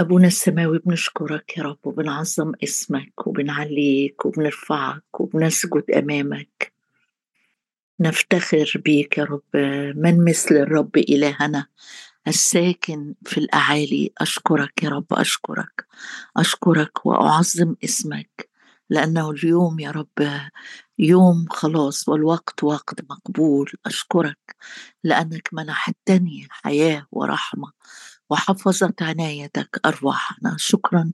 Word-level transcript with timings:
أبونا 0.00 0.26
السماوي 0.26 0.78
بنشكرك 0.78 1.58
يا 1.58 1.62
رب 1.62 1.78
وبنعظم 1.84 2.52
اسمك 2.64 3.26
وبنعليك 3.26 4.26
وبنرفعك 4.26 5.20
وبنسجد 5.20 5.84
أمامك. 5.90 6.72
نفتخر 8.00 8.72
بيك 8.84 9.18
يا 9.18 9.24
رب 9.24 9.56
من 9.96 10.24
مثل 10.24 10.54
الرب 10.54 10.96
إلهنا 10.96 11.66
الساكن 12.28 13.14
في 13.26 13.38
الأعالي. 13.38 14.12
أشكرك 14.18 14.82
يا 14.82 14.88
رب 14.88 15.06
أشكرك. 15.12 15.86
أشكرك 16.36 17.06
وأعظم 17.06 17.74
اسمك 17.84 18.48
لأنه 18.90 19.30
اليوم 19.30 19.80
يا 19.80 19.90
رب 19.90 20.40
يوم 20.98 21.46
خلاص 21.50 22.08
والوقت 22.08 22.64
وقت 22.64 23.00
مقبول. 23.10 23.72
أشكرك 23.86 24.56
لأنك 25.04 25.48
منحتني 25.52 26.46
حياة 26.50 27.06
ورحمة. 27.12 27.72
وحفظت 28.30 29.02
عنايتك 29.02 29.80
أرواحنا. 29.86 30.56
شكرا 30.58 31.12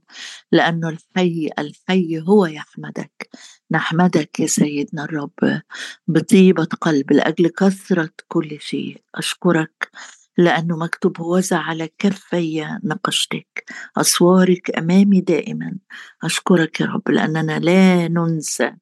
لأنه 0.52 0.88
الحي 0.88 1.50
الحي 1.58 2.20
هو 2.28 2.46
يحمدك. 2.46 3.30
نحمدك 3.70 4.40
يا 4.40 4.46
سيدنا 4.46 5.04
الرب. 5.04 5.62
بطيبة 6.08 6.64
قلب 6.64 7.12
لأجل 7.12 7.48
كثرة 7.48 8.10
كل 8.28 8.58
شيء. 8.60 9.02
أشكرك 9.14 9.90
لأنه 10.38 10.76
مكتوب 10.76 11.20
وزع 11.20 11.58
على 11.58 11.88
كفي 11.98 12.78
نقشتك. 12.84 13.64
أسوارك 13.96 14.78
أمامي 14.78 15.20
دائما. 15.20 15.78
أشكرك 16.24 16.80
يا 16.80 16.86
رب 16.86 17.10
لأننا 17.10 17.58
لا 17.58 18.08
ننسى 18.08 18.72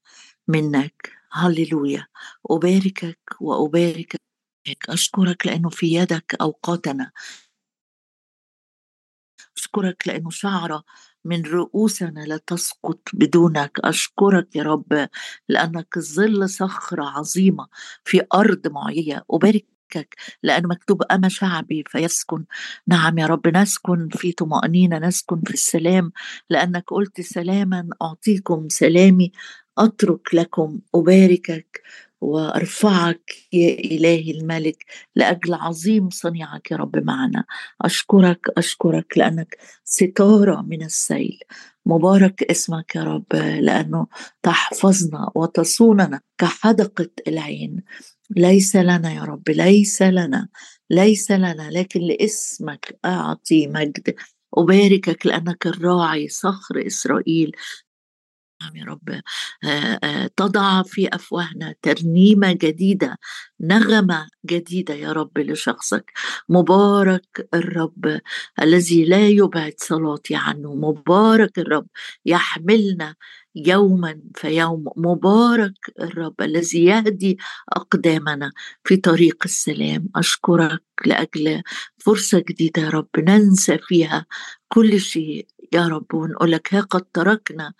منك. 0.49 1.13
هللويا. 1.33 2.07
أباركك 2.51 3.19
وأبارك 3.41 4.17
أشكرك 4.89 5.47
لأنه 5.47 5.69
في 5.69 5.95
يدك 5.95 6.35
أوقاتنا. 6.41 7.11
أشكرك 9.57 10.09
لأنه 10.09 10.31
شعرة 10.31 10.85
من 11.25 11.43
رؤوسنا 11.43 12.21
لا 12.21 12.37
تسقط 12.47 13.01
بدونك. 13.15 13.71
أشكرك 13.85 14.57
يا 14.57 14.63
رب 14.63 15.09
لأنك 15.49 15.99
ظل 15.99 16.49
صخرة 16.49 17.05
عظيمة 17.05 17.67
في 18.05 18.23
أرض 18.35 18.69
معية 18.69 19.25
أبارك 19.31 19.65
لأنه 20.43 20.69
مكتوب 20.69 21.03
أما 21.13 21.29
شعبي 21.29 21.85
فيسكن. 21.89 22.45
نعم 22.87 23.19
يا 23.19 23.27
رب 23.27 23.49
نسكن 23.49 24.09
في 24.13 24.33
طمأنينة 24.33 24.99
نسكن 24.99 25.41
في 25.47 25.55
السلام. 25.55 26.13
لأنك 26.51 26.85
قلت 26.91 27.21
سلاما 27.21 27.89
أعطيكم 28.03 28.69
سلامي 28.69 29.33
أترك 29.79 30.35
لكم 30.35 30.81
أباركك. 30.95 31.83
وأرفعك 32.25 33.33
يا 33.53 33.75
إلهي 33.75 34.31
الملك 34.31 34.85
لأجل 35.17 35.55
عظيم 35.55 36.11
صنيعك 36.11 36.71
يا 36.71 36.77
رب 36.77 36.97
معنا. 36.97 37.45
أشكرك 37.83 38.47
أشكرك 38.59 39.19
لأنك 39.19 39.59
ستارة 39.85 40.63
من 40.63 40.83
السيل. 40.83 41.39
مبارك 41.87 42.43
اسمك 42.43 42.97
يا 42.97 43.05
رب 43.05 43.35
لأنه 43.35 44.07
تحفظنا 44.43 45.31
وتصوننا 45.35 46.21
كحدقة 46.39 47.11
العين. 47.29 47.83
ليس 48.31 48.77
لنا 48.77 49.13
يا 49.13 49.23
رب 49.23 49.49
ليس 49.49 50.03
لنا 50.03 50.49
ليس 50.91 51.31
لنا 51.31 51.71
لكن 51.71 52.01
لاسمك 52.01 52.99
أعطي 53.05 53.67
مجد. 53.67 54.15
أباركك 54.55 55.27
لأنك 55.27 55.67
الراعي 55.67 56.29
صخر 56.29 56.87
إسرائيل. 56.87 57.53
نعم 58.65 58.77
يا 58.77 58.85
رب. 58.85 59.21
تضع 60.37 60.83
في 60.83 61.09
أفواهنا 61.09 61.75
ترنيمة 61.83 62.53
جديدة 62.53 63.19
نغمة 63.61 64.29
جديدة 64.47 64.95
يا 64.95 65.13
رب 65.13 65.39
لشخصك. 65.39 66.13
مبارك 66.49 67.49
الرب 67.55 68.21
الذي 68.63 69.05
لا 69.05 69.29
يبعد 69.29 69.75
صلاتي 69.79 70.35
عنه. 70.37 70.75
مبارك 70.75 71.59
الرب 71.59 71.87
يحملنا 72.27 73.15
يوما 73.55 74.21
فيوم 74.37 74.85
مبارك 74.97 75.93
الرب 76.01 76.43
الذي 76.43 76.85
يهدي 76.85 77.39
أقدامنا 77.73 78.53
في 78.85 78.97
طريق 78.97 79.37
السلام. 79.45 80.09
أشكرك 80.17 80.83
لأجل 81.07 81.63
فرصة 81.99 82.45
جديدة 82.49 82.83
يا 82.83 82.91
رب. 82.91 83.09
ننسى 83.19 83.79
فيها 83.79 84.27
كل 84.69 85.01
شيء 85.01 85.47
يا 85.73 85.89
رب. 85.89 86.15
ونقول 86.15 86.53
لك 86.53 86.75
ها 86.75 86.81
قد 86.81 87.03
تركنا 87.03 87.73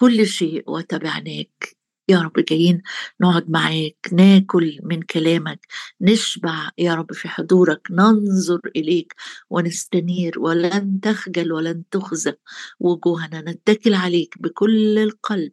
كل 0.00 0.26
شيء 0.26 0.64
وتبعناك. 0.70 1.76
يا 2.08 2.18
رب 2.20 2.32
جايين 2.48 2.82
نقعد 3.20 3.50
معاك 3.50 4.08
ناكل 4.12 4.78
من 4.82 5.02
كلامك 5.02 5.66
نشبع 6.00 6.70
يا 6.78 6.94
رب 6.94 7.12
في 7.12 7.28
حضورك 7.28 7.88
ننظر 7.90 8.60
إليك 8.76 9.14
ونستنير 9.50 10.38
ولن 10.40 11.00
تخجل 11.00 11.52
ولن 11.52 11.84
تخزى 11.90 12.32
وجوهنا 12.80 13.40
نتكل 13.40 13.94
عليك 13.94 14.34
بكل 14.42 14.98
القلب 14.98 15.52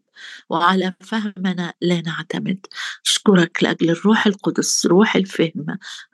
وعلى 0.49 0.93
فهمنا 1.01 1.73
لا 1.81 2.01
نعتمد. 2.01 2.65
أشكرك 3.05 3.63
لأجل 3.63 3.89
الروح 3.89 4.27
القدس 4.27 4.85
روح 4.85 5.15
الفهم 5.15 5.65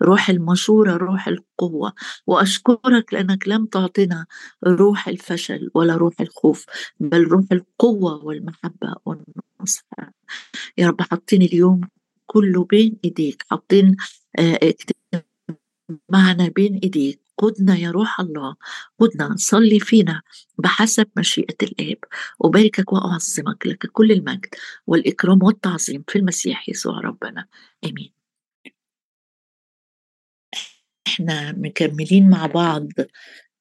روح 0.02 0.30
المشورة 0.30 0.98
روح 0.98 1.28
القوة 1.28 1.94
وأشكرك 2.28 3.14
لأنك 3.14 3.48
لم 3.48 3.66
تعطنا 3.66 4.26
روح 4.68 5.08
الفشل 5.08 5.70
ولا 5.74 5.96
روح 5.96 6.22
الخوف 6.22 6.66
بل 7.00 7.24
روح 7.24 7.46
القوة 7.52 8.26
والمحبة 8.26 8.96
يا 10.78 10.88
رب 10.88 11.01
حاطين 11.01 11.41
اليوم 11.41 11.81
كله 12.25 12.66
بين 12.66 12.97
إيديك 13.06 13.46
حاطين 13.50 13.96
آه، 14.40 14.74
معنا 16.09 16.47
بين 16.47 16.79
إيديك. 16.84 17.24
قدنا 17.38 17.75
يا 17.75 17.91
روح 17.91 18.19
الله 18.19 18.56
قدنا 19.00 19.35
صلي 19.38 19.79
فينا 19.79 20.22
بحسب 20.57 21.07
مشيئة 21.18 21.56
الآب. 21.63 21.97
أباركك 22.41 22.94
وأعظمك 22.94 23.68
لك 23.68 23.88
كل 23.91 24.12
المجد 24.12 24.56
والإكرام 24.88 25.44
والتعظيم 25.44 26.03
في 26.07 26.19
المسيح 26.19 26.69
يسوع 26.69 27.00
ربنا. 27.00 27.47
آمين. 27.84 28.13
إحنا 31.07 31.51
مكملين 31.51 32.30
مع 32.30 32.45
بعض 32.45 32.88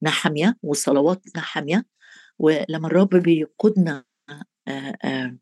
نحمية 0.02 0.56
وصلوات 0.62 1.22
نحمية 1.36 1.84
ولما 2.38 2.86
الرب 2.88 3.08
بيقودنا 3.08 4.04
آه، 4.68 4.96
آه، 5.04 5.36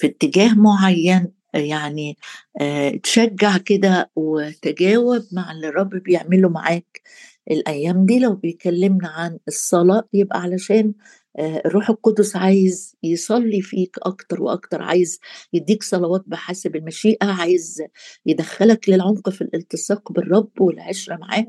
في 0.00 0.06
اتجاه 0.06 0.54
معين 0.54 1.32
يعني 1.54 2.16
تشجع 3.02 3.56
كده 3.56 4.10
وتجاوب 4.16 5.22
مع 5.32 5.52
اللي 5.52 5.68
الرب 5.68 5.90
بيعمله 5.90 6.48
معاك. 6.48 7.00
الأيام 7.50 8.06
دي 8.06 8.18
لو 8.18 8.34
بيكلمنا 8.34 9.08
عن 9.08 9.38
الصلاة 9.48 10.08
يبقى 10.12 10.40
علشان 10.40 10.92
الروح 11.38 11.90
القدس 11.90 12.36
عايز 12.36 12.94
يصلي 13.02 13.62
فيك 13.62 13.96
أكتر 14.02 14.42
وأكتر 14.42 14.82
عايز 14.82 15.18
يديك 15.52 15.82
صلوات 15.82 16.22
بحسب 16.26 16.76
المشيئة 16.76 17.26
عايز 17.26 17.82
يدخلك 18.26 18.88
للعمق 18.88 19.30
في 19.30 19.40
الالتصاق 19.40 20.12
بالرب 20.12 20.60
والعشرة 20.60 21.16
معاه. 21.16 21.46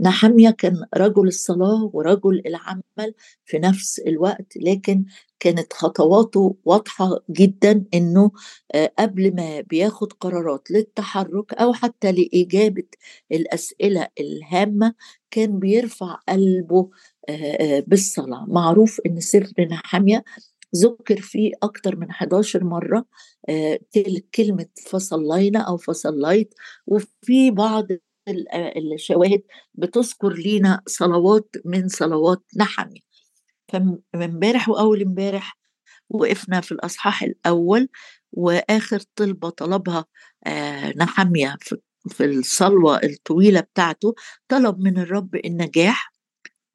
نحمية 0.00 0.50
كان 0.50 0.84
رجل 0.96 1.26
الصلاة 1.26 1.90
ورجل 1.92 2.42
العمل 2.46 3.14
في 3.44 3.58
نفس 3.58 3.98
الوقت 3.98 4.52
لكن 4.56 5.04
كانت 5.40 5.72
خطواته 5.72 6.56
واضحة 6.64 7.18
جدا 7.30 7.84
إنه 7.94 8.30
قبل 8.98 9.34
ما 9.36 9.60
بياخد 9.60 10.12
قرارات 10.12 10.70
للتحرك 10.70 11.54
أو 11.54 11.72
حتى 11.72 12.12
لإجابة 12.12 12.84
الأسئلة 13.32 14.08
الهامة 14.20 14.94
كان 15.30 15.58
بيرفع 15.58 16.14
قلبه 16.28 16.90
بالصلاة. 17.86 18.44
معروف 18.48 19.00
إن 19.06 19.20
سفر 19.20 19.62
نحمية 19.70 20.24
ذكر 20.76 21.20
فيه 21.20 21.52
أكتر 21.62 21.96
من 21.96 22.10
11 22.10 22.64
مرة 22.64 23.04
كلمة 24.34 24.66
فصلينا 24.86 25.58
أو 25.60 25.76
فصليت 25.76 26.54
وفي 26.86 27.50
بعض 27.50 27.86
الشواهد 28.94 29.42
بتذكر 29.74 30.32
لينا 30.32 30.80
صلوات 30.86 31.48
من 31.64 31.88
صلوات 31.88 32.42
نحمي 32.56 33.02
فامبارح 34.12 34.68
وأول 34.68 35.02
امبارح 35.02 35.58
وقفنا 36.10 36.60
في 36.60 36.72
الأصحاح 36.72 37.22
الأول 37.22 37.88
وآخر 38.32 39.00
طلبة 39.16 39.50
طلبها 39.50 40.04
آه 40.46 40.92
نحمية 40.96 41.56
في, 41.60 41.76
في 42.08 42.24
الصلوة 42.24 42.96
الطويلة 43.04 43.60
بتاعته 43.60 44.14
طلب 44.48 44.78
من 44.80 44.98
الرب 44.98 45.34
النجاح 45.44 46.12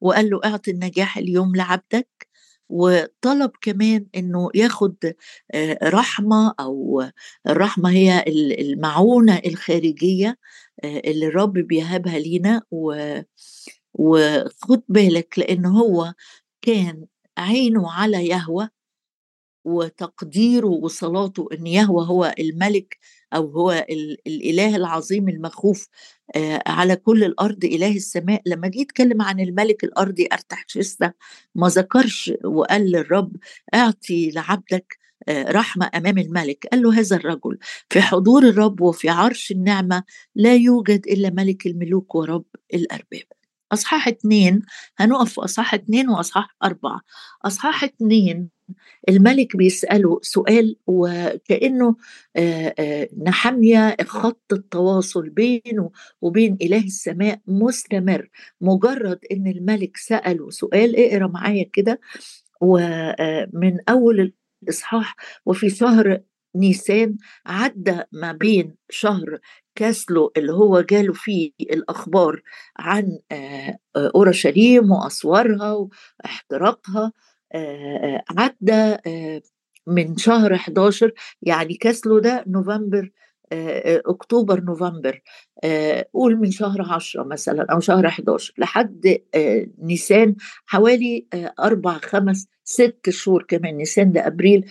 وقال 0.00 0.30
له 0.30 0.40
أعطي 0.44 0.70
النجاح 0.70 1.18
اليوم 1.18 1.56
لعبدك 1.56 2.28
وطلب 2.68 3.50
كمان 3.60 4.06
إنه 4.16 4.50
ياخد 4.54 4.96
رحمة 5.82 6.54
أو 6.60 7.04
الرحمة 7.46 7.90
هي 7.90 8.24
المعونة 8.28 9.40
الخارجية 9.46 10.38
اللي 10.84 11.26
الرب 11.26 11.52
بيهبها 11.52 12.18
لينا 12.18 12.62
و 12.70 13.18
وخد 13.94 14.82
بالك 14.88 15.38
لأن 15.38 15.66
هو 15.66 16.14
كان 16.66 17.06
عينه 17.38 17.92
على 17.92 18.28
يهوى 18.28 18.68
وتقديره 19.64 20.66
وصلاته 20.66 21.48
إن 21.52 21.66
يهوى 21.66 22.06
هو 22.06 22.34
الملك 22.38 22.98
أو 23.34 23.50
هو 23.50 23.86
الإله 24.26 24.76
العظيم 24.76 25.28
المخوف 25.28 25.88
آه، 26.36 26.62
على 26.66 26.96
كل 26.96 27.24
الأرض 27.24 27.64
إله 27.64 27.96
السماء. 27.96 28.42
لما 28.46 28.68
جه 28.68 28.80
يتكلم 28.80 29.22
عن 29.22 29.40
الملك 29.40 29.84
الأرضي 29.84 30.28
ارتحشستا 30.32 31.12
ما 31.54 31.68
ذكرش 31.68 32.32
وقال 32.44 32.90
للرب 32.90 33.36
أعطي 33.74 34.30
لعبدك 34.30 34.98
آه، 35.28 35.50
رحمة 35.50 35.90
أمام 35.94 36.18
الملك. 36.18 36.66
قال 36.72 36.82
له 36.82 37.00
هذا 37.00 37.16
الرجل 37.16 37.58
في 37.90 38.00
حضور 38.00 38.42
الرب 38.42 38.80
وفي 38.80 39.08
عرش 39.08 39.50
النعمة 39.50 40.04
لا 40.34 40.54
يوجد 40.54 41.06
إلا 41.06 41.30
ملك 41.30 41.66
الملوك 41.66 42.14
ورب 42.14 42.44
الأرباب. 42.74 43.35
أصحاح 43.72 44.08
اتنين 44.08 44.62
هنقف 44.98 45.32
في 45.34 45.40
أصحاح 45.44 45.74
اتنين 45.74 46.08
وأصحاح 46.08 46.56
أربعة. 46.64 47.00
أصحاح 47.44 47.84
اتنين 47.84 48.48
الملك 49.08 49.56
بيسأله 49.56 50.18
سؤال 50.22 50.76
وكأنه 50.86 51.96
نحمية 53.26 53.96
خط 54.06 54.52
التواصل 54.52 55.28
بينه 55.28 55.90
وبين 56.22 56.56
إله 56.62 56.84
السماء 56.84 57.40
مستمر 57.46 58.28
مجرد 58.60 59.18
إن 59.32 59.46
الملك 59.46 59.96
سأله 59.96 60.50
سؤال 60.50 60.96
اقرأ 60.96 61.26
معايا 61.26 61.70
كده 61.72 62.00
ومن 62.60 63.78
أول 63.88 64.32
الإصحاح 64.62 65.16
وفي 65.46 65.70
شهر 65.70 66.20
نيسان 66.60 67.16
عدى 67.46 68.00
ما 68.12 68.32
بين 68.32 68.74
شهر 68.90 69.38
كاسلو 69.74 70.32
اللي 70.36 70.52
هو 70.52 70.80
جاله 70.80 71.12
فيه 71.12 71.52
الأخبار 71.60 72.42
عن 72.78 73.18
أورشليم 73.96 74.90
وأسوارها 74.92 75.88
واحتراقها 76.24 77.12
عدى 78.38 78.96
من 79.86 80.16
شهر 80.16 80.54
11 80.54 81.12
يعني 81.42 81.74
كاسلو 81.74 82.18
ده 82.18 82.44
نوفمبر 82.46 83.10
أكتوبر 83.52 84.60
نوفمبر 84.60 85.22
قول 86.14 86.36
من 86.36 86.50
شهر 86.50 86.82
10 86.82 87.22
مثلا 87.24 87.66
أو 87.72 87.80
شهر 87.80 88.06
11 88.06 88.54
لحد 88.58 89.18
نيسان 89.78 90.34
حوالي 90.66 91.26
أربع 91.60 91.98
خمس 91.98 92.48
ست 92.64 93.10
شهور 93.10 93.42
كمان 93.48 93.76
نيسان 93.76 94.12
لأبريل 94.12 94.64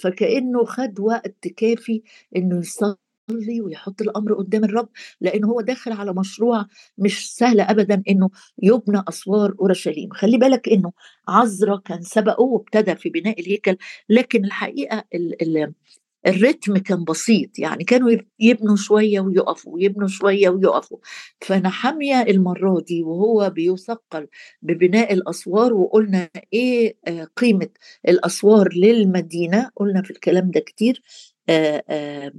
فكأنه 0.00 0.64
خد 0.64 1.00
وقت 1.00 1.48
كافي 1.56 2.02
إنه 2.36 2.58
يصلي 2.58 3.60
ويحط 3.60 4.02
الأمر 4.02 4.34
قدام 4.34 4.64
الرب 4.64 4.88
لأن 5.20 5.44
هو 5.44 5.60
داخل 5.60 5.92
على 5.92 6.12
مشروع 6.14 6.66
مش 6.98 7.34
سهل 7.36 7.60
ابدا 7.60 8.02
إنه 8.08 8.30
يبنى 8.62 9.02
أسوار 9.08 9.54
أورشليم. 9.60 10.10
خلي 10.12 10.38
بالك 10.38 10.68
إنه 10.68 10.92
عزرا 11.28 11.76
كان 11.76 12.02
سبقه 12.02 12.42
وابتدى 12.42 12.96
في 12.96 13.08
بناء 13.10 13.40
الهيكل 13.40 13.76
لكن 14.08 14.44
الحقيقة 14.44 15.04
ال 15.14 15.42
ال 15.58 15.72
الريتم 16.26 16.78
كان 16.78 17.04
بسيط 17.04 17.58
يعني 17.58 17.84
كانوا 17.84 18.10
يبنوا 18.40 18.76
شوية 18.76 19.20
ويقفوا 19.20 19.80
يبنوا 19.80 20.08
شوية 20.08 20.48
ويقفوا. 20.48 20.98
فنحمية 21.40 22.22
المرة 22.22 22.80
دي 22.80 23.02
وهو 23.02 23.50
بيثقل 23.50 24.28
ببناء 24.62 25.12
الأسوار 25.12 25.74
وقلنا 25.74 26.30
إيه 26.52 26.96
آه، 27.08 27.24
قيمة 27.36 27.68
الأسوار 28.08 28.68
للمدينة. 28.74 29.70
قلنا 29.76 30.02
في 30.02 30.10
الكلام 30.10 30.50
ده 30.50 30.60
كتير 30.60 31.02
آه، 31.48 31.82
آآ 31.88 32.32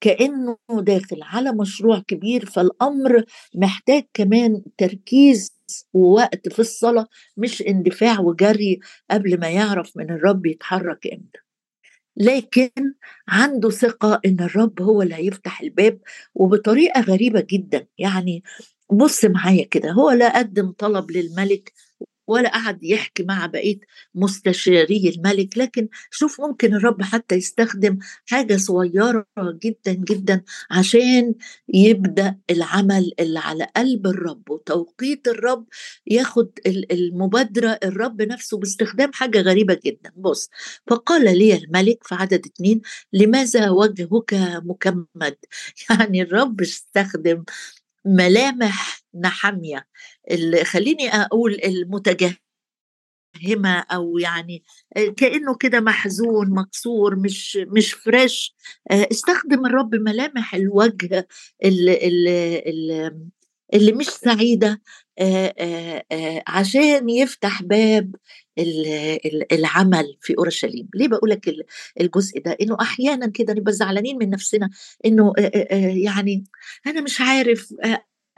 كأنه 0.00 0.56
داخل 0.72 1.20
على 1.22 1.52
مشروع 1.52 1.98
كبير. 2.08 2.46
فالأمر 2.46 3.24
محتاج 3.54 4.04
كمان 4.14 4.62
تركيز 4.78 5.52
ووقت 5.94 6.48
في 6.48 6.58
الصلاة 6.58 7.06
مش 7.36 7.62
اندفاع 7.62 8.20
وجري 8.20 8.80
قبل 9.10 9.40
ما 9.40 9.50
يعرف 9.50 9.96
من 9.96 10.10
الرب 10.10 10.46
يتحرك 10.46 11.06
إمتى. 11.06 11.40
لكن 12.16 12.70
عنده 13.28 13.70
ثقة 13.70 14.20
إن 14.26 14.40
الرب 14.40 14.82
هو 14.82 15.02
اللي 15.02 15.14
هيفتح 15.14 15.60
الباب 15.60 16.00
وبطريقة 16.34 17.00
غريبة 17.00 17.46
جدا. 17.50 17.86
يعني 17.98 18.42
بص 18.92 19.24
معايا 19.24 19.64
كده 19.66 19.90
هو 19.92 20.10
لا 20.10 20.38
قدم 20.38 20.72
طلب 20.72 21.10
للملك 21.10 21.72
ولا 22.26 22.48
قعد 22.50 22.84
يحكي 22.84 23.22
مع 23.22 23.46
بقية 23.46 23.80
مستشاري 24.14 25.08
الملك. 25.16 25.58
لكن 25.58 25.88
شوف 26.10 26.40
ممكن 26.40 26.74
الرب 26.74 27.02
حتى 27.02 27.34
يستخدم 27.34 27.98
حاجة 28.26 28.56
صغيرة 28.56 29.26
جدا 29.62 29.92
جدا 29.92 30.42
عشان 30.70 31.34
يبدأ 31.74 32.36
العمل 32.50 33.12
اللي 33.20 33.38
على 33.38 33.66
قلب 33.76 34.06
الرب. 34.06 34.50
وتوقيت 34.50 35.28
الرب 35.28 35.66
ياخد 36.06 36.50
المبادرة 36.66 37.78
الرب 37.84 38.22
نفسه 38.22 38.58
باستخدام 38.58 39.12
حاجة 39.12 39.40
غريبة 39.40 39.80
جدا. 39.84 40.12
بص 40.16 40.50
فقال 40.86 41.38
لي 41.38 41.54
الملك 41.56 41.98
في 42.04 42.14
عدد 42.14 42.46
اتنين 42.46 42.80
لماذا 43.12 43.70
وجهك 43.70 44.34
مكمد؟ 44.64 45.36
يعني 45.90 46.22
الرب 46.22 46.60
استخدم 46.60 47.44
ملامح 48.04 49.00
نحمية. 49.14 49.86
اللي 50.30 50.64
خليني 50.64 51.08
أقول 51.08 51.60
المتجهمة 51.64 52.38
أو 53.92 54.18
يعني 54.18 54.62
كأنه 55.16 55.56
كده 55.56 55.80
محزون 55.80 56.50
مكسور 56.50 57.16
مش 57.16 57.56
مش 57.56 57.92
فريش 57.92 58.54
استخدم 58.90 59.66
الرب 59.66 59.94
ملامح 59.94 60.54
الوجه 60.54 61.28
اللي, 61.64 62.08
اللي, 62.08 63.12
اللي 63.74 63.92
مش 63.92 64.06
سعيدة. 64.06 64.82
عشان 66.48 67.08
يفتح 67.10 67.62
باب 67.62 68.14
العمل 69.52 70.16
في 70.20 70.34
أورشليم. 70.38 70.88
ليه 70.94 71.08
بقول 71.08 71.30
لك 71.30 71.54
الجزء 72.00 72.40
ده؟ 72.40 72.56
إنه 72.60 72.76
أحيانا 72.80 73.26
كده 73.26 73.52
نبقى 73.54 73.72
زعلانين 73.72 74.18
من 74.18 74.30
نفسنا 74.30 74.70
إنه 75.06 75.32
يعني 76.04 76.44
أنا 76.86 77.00
مش 77.00 77.20
عارف 77.20 77.74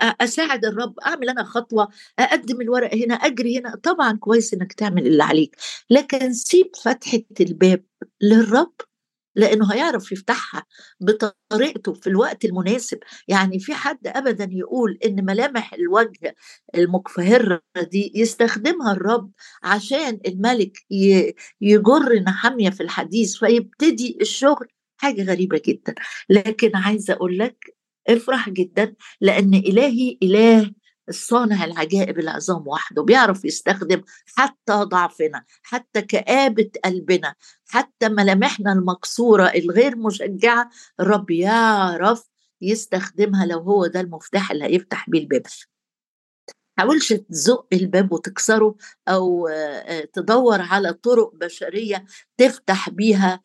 أساعد 0.00 0.64
الرب 0.64 0.98
أعمل 1.06 1.28
أنا 1.28 1.44
خطوة 1.44 1.88
أقدم 2.18 2.60
الورق 2.60 2.94
هنا 2.94 3.14
أجري 3.14 3.58
هنا. 3.58 3.76
طبعا 3.82 4.16
كويس 4.16 4.54
إنك 4.54 4.72
تعمل 4.72 5.06
اللي 5.06 5.22
عليك 5.22 5.56
لكن 5.90 6.32
سيب 6.32 6.70
فتحة 6.82 7.22
الباب 7.40 7.84
للرب 8.22 8.72
لأنه 9.36 9.72
هيعرف 9.72 10.12
يفتحها 10.12 10.64
بطريقته 11.00 11.92
في 11.92 12.06
الوقت 12.06 12.44
المناسب. 12.44 12.98
يعني 13.28 13.58
في 13.58 13.74
حد 13.74 14.06
ابدا 14.06 14.48
يقول 14.52 14.98
إن 15.06 15.24
ملامح 15.24 15.74
الوجه 15.74 16.34
المكفهره 16.74 17.60
دي 17.92 18.12
يستخدمها 18.14 18.92
الرب 18.92 19.30
عشان 19.62 20.20
الملك 20.26 20.72
يجر 21.60 22.14
نحاميه 22.26 22.70
في 22.70 22.82
الحديث 22.82 23.36
فيبتدي 23.36 24.18
الشغل. 24.20 24.66
حاجة 24.96 25.22
غريبة 25.24 25.60
جدا. 25.66 25.94
لكن 26.30 26.70
عايزة 26.76 27.14
أقول 27.14 27.38
لك 27.38 27.76
افرح 28.08 28.50
جدا 28.50 28.94
لأن 29.20 29.54
إلهي 29.54 30.18
إله 30.22 30.72
الصانع 31.12 31.64
العجائب 31.64 32.18
العظام 32.18 32.68
وحده 32.68 33.02
بيعرف 33.02 33.44
يستخدم 33.44 34.02
حتى 34.36 34.72
ضعفنا 34.72 35.44
حتى 35.62 36.02
كآبة 36.02 36.70
قلبنا 36.84 37.34
حتى 37.66 38.08
ملامحنا 38.08 38.72
المكسورة 38.72 39.46
الغير 39.46 39.96
مشجعة. 39.96 40.70
الرب 41.00 41.30
يعرف 41.30 42.28
يستخدمها 42.60 43.46
لو 43.46 43.58
هو 43.60 43.86
ده 43.86 44.00
المفتاح 44.00 44.50
اللي 44.50 44.64
هيفتح 44.64 45.10
بيه 45.10 45.20
الباب. 45.20 45.42
حاولش 46.78 47.12
تزق 47.12 47.66
الباب 47.72 48.12
وتكسره 48.12 48.74
أو 49.08 49.48
تدور 50.12 50.60
على 50.60 50.92
طرق 50.92 51.34
بشرية 51.34 52.04
تفتح 52.36 52.90
بيها 52.90 53.40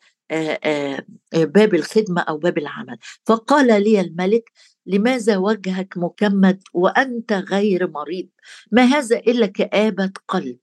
باب 1.34 1.74
الخدمة 1.74 2.20
أو 2.22 2.38
باب 2.38 2.58
العمل. 2.58 2.98
فقال 3.26 3.66
لي 3.66 4.00
الملك 4.00 4.50
لماذا 4.86 5.36
وجهك 5.36 5.94
مكمد 5.96 6.62
وأنت 6.72 7.32
غير 7.32 7.90
مريض؟ 7.90 8.28
ما 8.72 8.82
هذا 8.82 9.16
إلا 9.16 9.46
كآبة 9.46 10.12
قلب. 10.28 10.58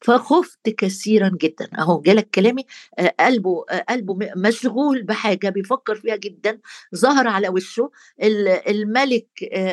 فخفت 0.00 0.68
كثيرا 0.68 1.30
جدا. 1.42 1.68
أهو 1.78 2.00
جالك 2.00 2.30
كلامي. 2.30 2.64
قلبه 3.20 3.64
قلبه 3.88 4.18
مشغول 4.36 5.02
بحاجة 5.02 5.48
بيفكر 5.48 5.94
فيها 5.94 6.16
جدا. 6.16 6.60
ظهر 6.96 7.28
على 7.28 7.48
وشه 7.48 7.90
الملك 8.68 9.28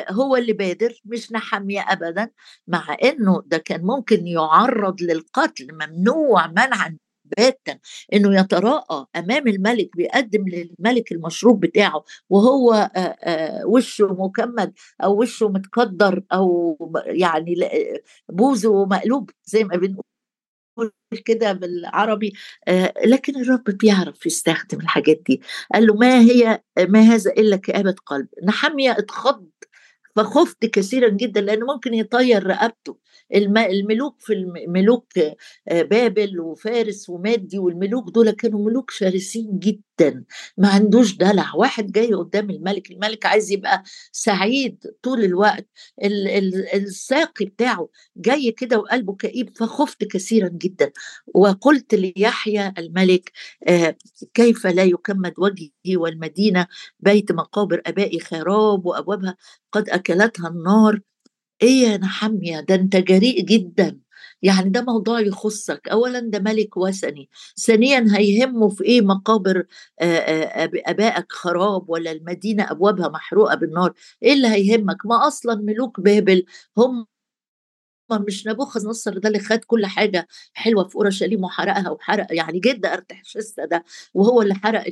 هو 0.09 0.35
اللي 0.35 0.53
بادر 0.53 1.01
مش 1.05 1.31
نحمية 1.31 1.81
ابدا 1.81 2.29
مع 2.67 2.97
إنه 3.03 3.43
ده 3.45 3.57
كان 3.57 3.81
ممكن 3.81 4.27
يعرض 4.27 5.01
للقتل 5.01 5.67
ممنوع 5.73 6.47
منعا 6.47 6.97
باتا 7.25 7.79
إنه 8.13 8.39
يتراءى 8.39 9.05
أمام 9.15 9.47
الملك 9.47 9.89
بيقدم 9.97 10.45
للملك 10.47 11.11
المشروب 11.11 11.59
بتاعه 11.59 12.03
وهو 12.29 12.89
وشه 13.65 14.07
مكمد 14.19 14.73
أو 15.03 15.21
وشه 15.21 15.49
متقدر 15.49 16.23
أو 16.33 16.77
يعني 17.05 17.55
بوزه 18.29 18.85
مقلوب 18.85 19.29
زي 19.45 19.63
ما 19.63 19.75
بنقول 19.75 20.03
كده 21.25 21.53
بالعربي 21.53 22.33
لكن 23.05 23.41
الرب 23.41 23.63
بيعرف 23.63 24.25
يستخدم 24.25 24.79
الحاجات 24.79 25.21
دي. 25.27 25.41
قال 25.73 25.87
له 25.87 25.93
ما 25.95 26.19
هي 26.21 26.61
ما 26.79 26.99
هذا 27.01 27.31
إلا 27.31 27.55
كآبة 27.57 27.95
قلب 28.05 28.27
نحمية 28.45 28.91
إتخض 28.91 29.49
فخفت 30.15 30.65
كثيرا 30.65 31.09
جدا 31.09 31.41
لأنه 31.41 31.65
ممكن 31.65 31.93
يطير 31.93 32.47
رقبته. 32.47 32.97
الملوك 33.35 34.15
في 34.19 34.33
الملوك 34.33 35.17
آه، 35.67 35.81
بابل 35.81 36.39
وفارس 36.39 37.09
ومادي 37.09 37.59
والملوك 37.59 38.09
دول 38.09 38.31
كانوا 38.31 38.65
ملوك 38.65 38.91
شرسين 38.91 39.59
جدا 39.59 40.23
ما 40.57 40.67
عندوش 40.67 41.15
دلع. 41.17 41.51
واحد 41.55 41.91
جاي 41.91 42.13
قدام 42.13 42.49
الملك 42.49 42.91
الملك 42.91 43.25
عايز 43.25 43.51
يبقى 43.51 43.83
سعيد 44.11 44.83
طول 45.03 45.23
الوقت. 45.23 45.67
الساقي 46.73 47.45
بتاعه 47.45 47.89
جاي 48.17 48.51
كده 48.51 48.79
وقلبه 48.79 49.15
كئيب 49.15 49.57
فخفت 49.57 50.03
كثيرا 50.03 50.47
جدا. 50.47 50.91
وقلت 51.35 51.95
ليحيى 51.95 52.73
الملك 52.77 53.31
آه، 53.67 53.95
كيف 54.33 54.67
لا 54.67 54.83
يكمد 54.83 55.33
وجهي 55.37 55.71
والمدينة؟ 55.97 56.67
بيت 56.99 57.31
مقابر 57.31 57.81
أبائي 57.85 58.19
خراب 58.19 58.85
وأبوابها 58.85 59.37
قد 59.71 59.89
أكلتها 59.89 60.47
النار. 60.47 60.99
إيه 61.61 61.81
يا 61.83 61.97
نحمية؟ 61.97 62.59
ده 62.59 62.75
أنت 62.75 62.95
جريء 62.95 63.41
جدا. 63.45 63.99
يعني 64.41 64.69
ده 64.69 64.81
موضوع 64.81 65.19
يخصك. 65.19 65.87
اولا 65.91 66.19
ده 66.19 66.39
ملك 66.39 66.77
وثني. 66.77 67.29
ثانيا 67.65 68.05
هيهمه 68.17 68.69
في 68.69 68.83
إيه؟ 68.83 69.01
مقابر 69.01 69.65
أبائك 70.87 71.25
خراب 71.31 71.89
ولا 71.89 72.11
المدينة 72.11 72.71
أبوابها 72.71 73.07
محروقة 73.09 73.55
بالنار. 73.55 73.93
إيه 74.23 74.33
اللي 74.33 74.47
هيهمك؟ 74.47 74.97
ما 75.05 75.27
أصلا 75.27 75.55
ملوك 75.55 75.99
بابل. 75.99 76.45
هم 76.77 77.05
مش 78.19 78.47
نبوخذ 78.47 78.87
نصر 78.87 79.17
ده 79.17 79.27
اللي 79.29 79.39
خد 79.39 79.59
كل 79.67 79.85
حاجة 79.85 80.27
حلوة 80.53 80.87
في 80.87 80.95
أورشليم 80.95 81.43
وحرقها 81.43 81.89
وحرق 81.89 82.27
يعني 82.31 82.59
جد 82.59 82.85
ارتحشستا 82.85 83.65
ده. 83.65 83.83
وهو 84.13 84.41
اللي 84.41 84.53
حرق 84.55 84.83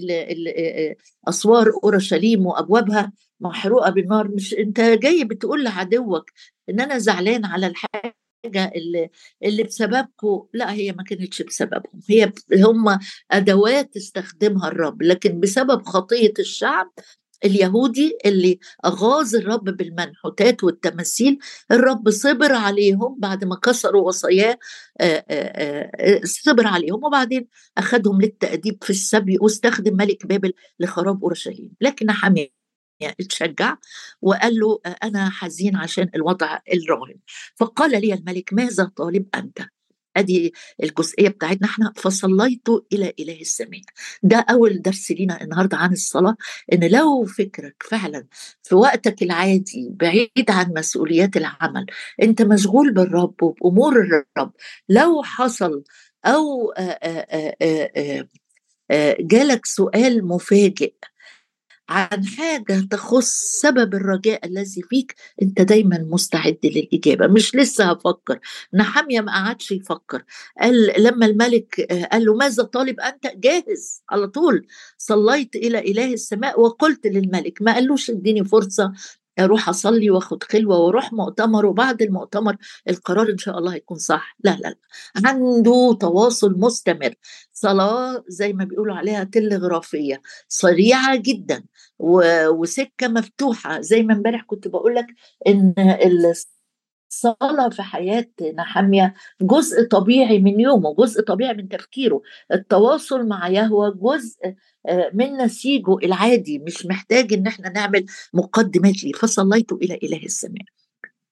أسوار 1.27 1.71
أورشليم 1.83 2.45
وأبوابها 2.45 3.11
محروقة 3.39 3.89
بالنار. 3.89 4.27
مش 4.27 4.53
أنت 4.53 4.79
جاي 4.81 5.23
بتقول 5.23 5.63
لعدوك 5.63 6.31
إن 6.69 6.79
أنا 6.79 6.97
زعلان 6.97 7.45
على 7.45 7.67
الحاجة 7.67 8.71
اللي 8.75 9.09
اللي 9.43 9.63
بسببكم 9.63 10.45
لا 10.53 10.71
هي 10.73 10.91
ما 10.91 11.03
كانتش 11.03 11.41
بسببهم. 11.41 12.01
هي 12.09 12.31
هم 12.53 12.99
أدوات 13.31 13.97
استخدمها 13.97 14.67
الرب 14.67 15.01
لكن 15.01 15.39
بسبب 15.39 15.81
خطية 15.85 16.33
الشعب 16.39 16.91
اليهودي 17.45 18.17
اللي 18.25 18.59
أغاظ 18.85 19.35
الرب 19.35 19.63
بالمنحوتات 19.63 20.63
والتماثيل 20.63 21.39
الرب 21.71 22.09
صبر 22.09 22.53
عليهم 22.53 23.15
بعد 23.19 23.43
ما 23.43 23.55
كسروا 23.55 24.07
وصاياه 24.07 24.59
صبر 26.23 26.67
عليهم 26.67 27.03
وبعدين 27.03 27.47
أخذهم 27.77 28.21
للتأديب 28.21 28.83
في 28.83 28.89
السبي 28.89 29.37
واستخدم 29.41 29.97
ملك 29.97 30.25
بابل 30.25 30.53
لخراب 30.79 31.23
أورشليم. 31.23 31.71
لكن 31.81 32.11
حماه 32.11 32.47
اتشجع 33.03 33.77
وقال 34.21 34.59
له 34.59 34.79
أنا 35.03 35.29
حزين 35.29 35.75
عشان 35.75 36.09
الوضع 36.15 36.59
الراهن. 36.73 37.19
فقال 37.55 38.01
لي 38.01 38.13
الملك 38.13 38.53
ماذا 38.53 38.91
طالب 38.95 39.25
أنت؟ 39.35 39.61
أدي 40.17 40.53
الجزئية 40.83 41.29
بتاعتنا 41.29 41.67
إحنا 41.67 41.93
فصليت 41.95 42.67
إلى 42.93 43.13
إله 43.19 43.41
السماء 43.41 43.81
ده 44.23 44.45
أول 44.49 44.81
درس 44.81 45.11
لينا 45.11 45.41
النهارده 45.41 45.77
عن 45.77 45.91
الصلاة 45.93 46.35
إن 46.73 46.83
لو 46.89 47.25
فكرك 47.25 47.75
فعلا 47.89 48.27
في 48.63 48.75
وقتك 48.75 49.23
العادي 49.23 49.89
بعيد 49.91 50.49
عن 50.49 50.73
مسؤوليات 50.77 51.37
العمل 51.37 51.85
أنت 52.21 52.41
مشغول 52.41 52.93
بالرب 52.93 53.43
وبأمور 53.43 53.93
الرب. 54.01 54.51
لو 54.89 55.23
حصل 55.23 55.83
أو 56.25 56.71
آآ 56.71 56.99
آآ 57.03 58.27
آآ 58.91 59.17
جالك 59.19 59.65
سؤال 59.65 60.27
مفاجئ 60.27 60.93
عن 61.91 62.25
حاجة 62.25 62.87
تخص 62.91 63.31
سبب 63.61 63.95
الرجاء 63.95 64.45
الذي 64.45 64.81
فيك 64.81 65.15
أنت 65.41 65.61
دايما 65.61 65.97
مستعد 66.09 66.57
للإجابة. 66.63 67.27
مش 67.27 67.55
لسه 67.55 67.91
هفكر. 67.91 68.39
نحمية 68.73 69.21
ما 69.21 69.31
قعدش 69.31 69.71
يفكر. 69.71 70.23
قال 70.61 70.93
لما 71.03 71.25
الملك 71.25 71.81
قال 72.11 72.25
له 72.25 72.35
ماذا 72.35 72.63
طالب 72.63 72.99
أنت؟ 72.99 73.27
جاهز 73.35 74.03
على 74.09 74.27
طول. 74.27 74.67
صليت 74.97 75.55
إلى 75.55 75.79
إله 75.79 76.13
السماء 76.13 76.61
وقلت 76.61 77.07
للملك. 77.07 77.61
ما 77.61 77.73
قالوش 77.73 78.09
اديني 78.09 78.43
فرصة. 78.43 78.93
أروح 79.39 79.69
اصلي 79.69 80.09
واخد 80.09 80.43
خلوة 80.43 80.77
وأروح 80.79 81.13
مؤتمر 81.13 81.65
وبعد 81.65 82.01
المؤتمر 82.01 82.55
القرار 82.89 83.29
ان 83.29 83.37
شاء 83.37 83.57
الله 83.57 83.73
هيكون 83.73 83.97
صح. 83.97 84.35
لا 84.43 84.57
لا 84.61 84.75
عنده 85.25 85.97
تواصل 86.01 86.59
مستمر. 86.59 87.13
صلاة 87.53 88.23
زي 88.27 88.53
ما 88.53 88.63
بيقولوا 88.63 88.95
عليها 88.95 89.23
تلغرافيه 89.23 90.21
سريعة 90.47 91.15
جدا 91.15 91.63
وسكة 92.49 93.07
مفتوحة. 93.07 93.81
زي 93.81 94.03
ما 94.03 94.13
امبارح 94.13 94.41
كنت 94.47 94.67
بقول 94.67 94.95
لك 94.95 95.05
ان 95.47 95.73
الصلاة 97.21 97.69
في 97.69 97.81
حياة 97.81 98.27
نحمية 98.57 99.13
جزء 99.41 99.83
طبيعي 99.87 100.39
من 100.39 100.59
يومه 100.59 100.95
جزء 100.95 101.21
طبيعي 101.21 101.53
من 101.53 101.69
تفكيره. 101.69 102.21
التواصل 102.53 103.27
مع 103.27 103.49
يهوى 103.49 103.93
جزء 104.01 104.37
آه، 104.85 105.11
من 105.13 105.37
نسيجه 105.37 105.97
العادي 106.03 106.59
مش 106.59 106.85
محتاج 106.85 107.33
إن 107.33 107.47
إحنا 107.47 107.69
نعمل 107.69 108.05
مقدمات 108.33 109.03
ليه. 109.03 109.11
فصليت 109.13 109.71
إلى 109.71 109.99
إله 110.03 110.23
السماء. 110.25 110.63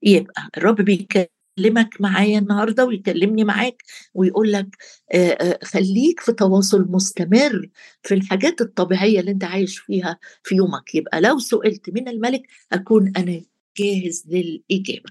يبقى 0.04 0.50
الرب 0.58 0.76
بيكلمك 0.82 2.02
معايا 2.02 2.40
النهارده 2.40 2.86
ويكلمني 2.86 3.44
معاك 3.44 3.84
ويقول 4.14 4.52
لك 4.52 4.68
آه، 5.14 5.30
آه، 5.30 5.60
خليك 5.64 6.20
في 6.20 6.32
تواصل 6.32 6.86
مستمر 6.90 7.70
في 8.04 8.14
الحاجات 8.14 8.62
الطبيعية 8.62 9.20
اللي 9.20 9.32
أنت 9.32 9.44
عايش 9.44 9.78
فيها 9.80 10.20
في 10.44 10.56
يومك. 10.56 10.96
يبقى 10.96 11.22
لو 11.22 11.40
سئلت 11.40 11.90
من 11.90 12.08
الملك 12.08 12.42
أكون 12.74 13.14
أنا. 13.18 13.42
جاهز 13.80 14.24
للإجابة. 14.30 15.10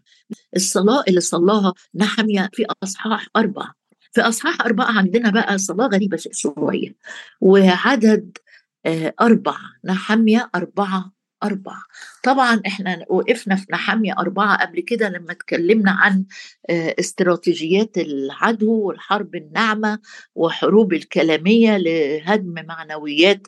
الصلاة 0.57 1.05
اللي 1.09 1.21
صلاها 1.21 1.73
نحمية 1.95 2.51
في 2.53 2.67
أصحاح 2.83 3.27
أربعة. 3.37 3.75
في 4.13 4.21
أصحاح 4.21 4.61
أربعة 4.61 4.99
عندنا 4.99 5.31
بقى 5.31 5.59
صلاة 5.59 5.87
غريبة 5.87 6.19
شوية. 6.33 6.97
وعدد 7.41 8.39
آه، 8.87 9.15
أربعة. 9.21 9.61
نحمية 9.85 10.51
أربعة 10.55 11.13
أربعة. 11.43 11.83
طبعا 12.25 12.63
إحنا 12.67 13.05
وقفنا 13.09 13.57
في 13.57 13.67
نحمية 13.73 14.13
أربعة 14.19 14.67
قبل 14.67 14.81
كده 14.81 15.09
لما 15.09 15.33
اتكلمنا 15.33 15.91
عن 15.91 16.25
آه، 16.71 16.95
استراتيجيات 17.01 17.99
العدو 17.99 18.73
والحرب 18.73 19.35
الناعمة 19.35 19.99
وحروب 20.35 20.93
الكلامية 20.93 21.77
لهدم 21.77 22.55
معنويات 22.69 23.47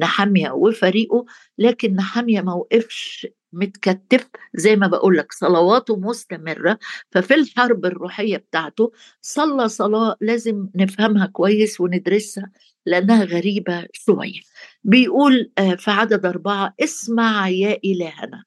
نحمية 0.00 0.50
وفريقه. 0.50 1.24
لكن 1.58 1.94
نحمية 1.94 2.40
ما 2.40 2.52
وقفش 2.54 3.26
متكتف 3.52 4.28
زي 4.54 4.76
ما 4.76 4.86
بقول 4.86 5.16
لك 5.16 5.32
صلواته 5.32 5.96
مستمرة 5.96 6.78
ففي 7.10 7.34
الحرب 7.34 7.84
الروحية 7.86 8.36
بتاعته 8.36 8.92
صلى 9.22 9.68
صلاة 9.68 10.16
لازم 10.20 10.68
نفهمها 10.74 11.26
كويس 11.26 11.80
وندرسها 11.80 12.50
لأنها 12.86 13.24
غريبة 13.24 13.86
شوية. 13.92 14.40
بيقول 14.84 15.50
آه، 15.58 15.74
في 15.74 15.90
عدد 15.90 16.26
أربعة 16.26 16.74
اسمع 16.80 17.48
يا 17.48 17.78
إلهنا. 17.84 18.44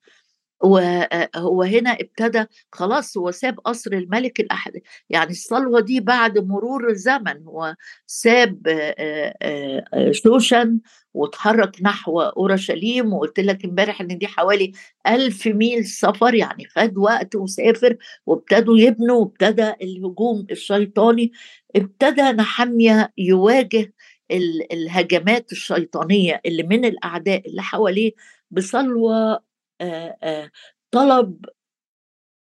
وهو 0.66 1.64
هنا 1.64 1.92
ابتدى 1.92 2.46
خلاص 2.72 3.18
هو 3.18 3.32
ساب 3.32 3.60
قصر 3.60 3.92
الملك 3.94 4.40
الأحد 4.40 4.72
يعني 5.10 5.32
الصلوة 5.32 5.80
دي 5.80 6.00
بعد 6.00 6.38
مرور 6.38 6.94
زمن 6.94 7.44
هو 7.44 7.76
ساب 8.08 8.58
شوشن 10.12 10.80
وتحرك 11.14 11.78
نحو 11.82 12.22
أورشليم 12.22 13.14
وقلت 13.14 13.40
لك 13.40 13.66
امبارح 13.66 14.02
إن 14.02 14.18
دي 14.18 14.28
حوالي 14.28 14.72
ألف 15.08 15.48
ميل 15.48 15.86
سفر 15.86 16.34
يعني 16.36 16.66
خد 16.66 16.98
وقت 16.98 17.36
وسافر 17.36 17.98
وابتدوا 18.26 18.78
يبنوا 18.78 19.20
وابتدى 19.20 19.74
الهجوم 19.82 20.48
الشيطاني 20.52 21.32
ابتدى 21.76 22.22
نحمية 22.22 23.14
يواجه 23.18 23.94
الهجمات 24.72 25.52
الشيطانية 25.52 26.42
اللي 26.46 26.64
من 26.64 26.86
الأعداء 26.86 27.48
اللي 27.50 27.62
حواليه 27.62 28.12
بصلوة 28.52 29.40
طلب 30.92 31.46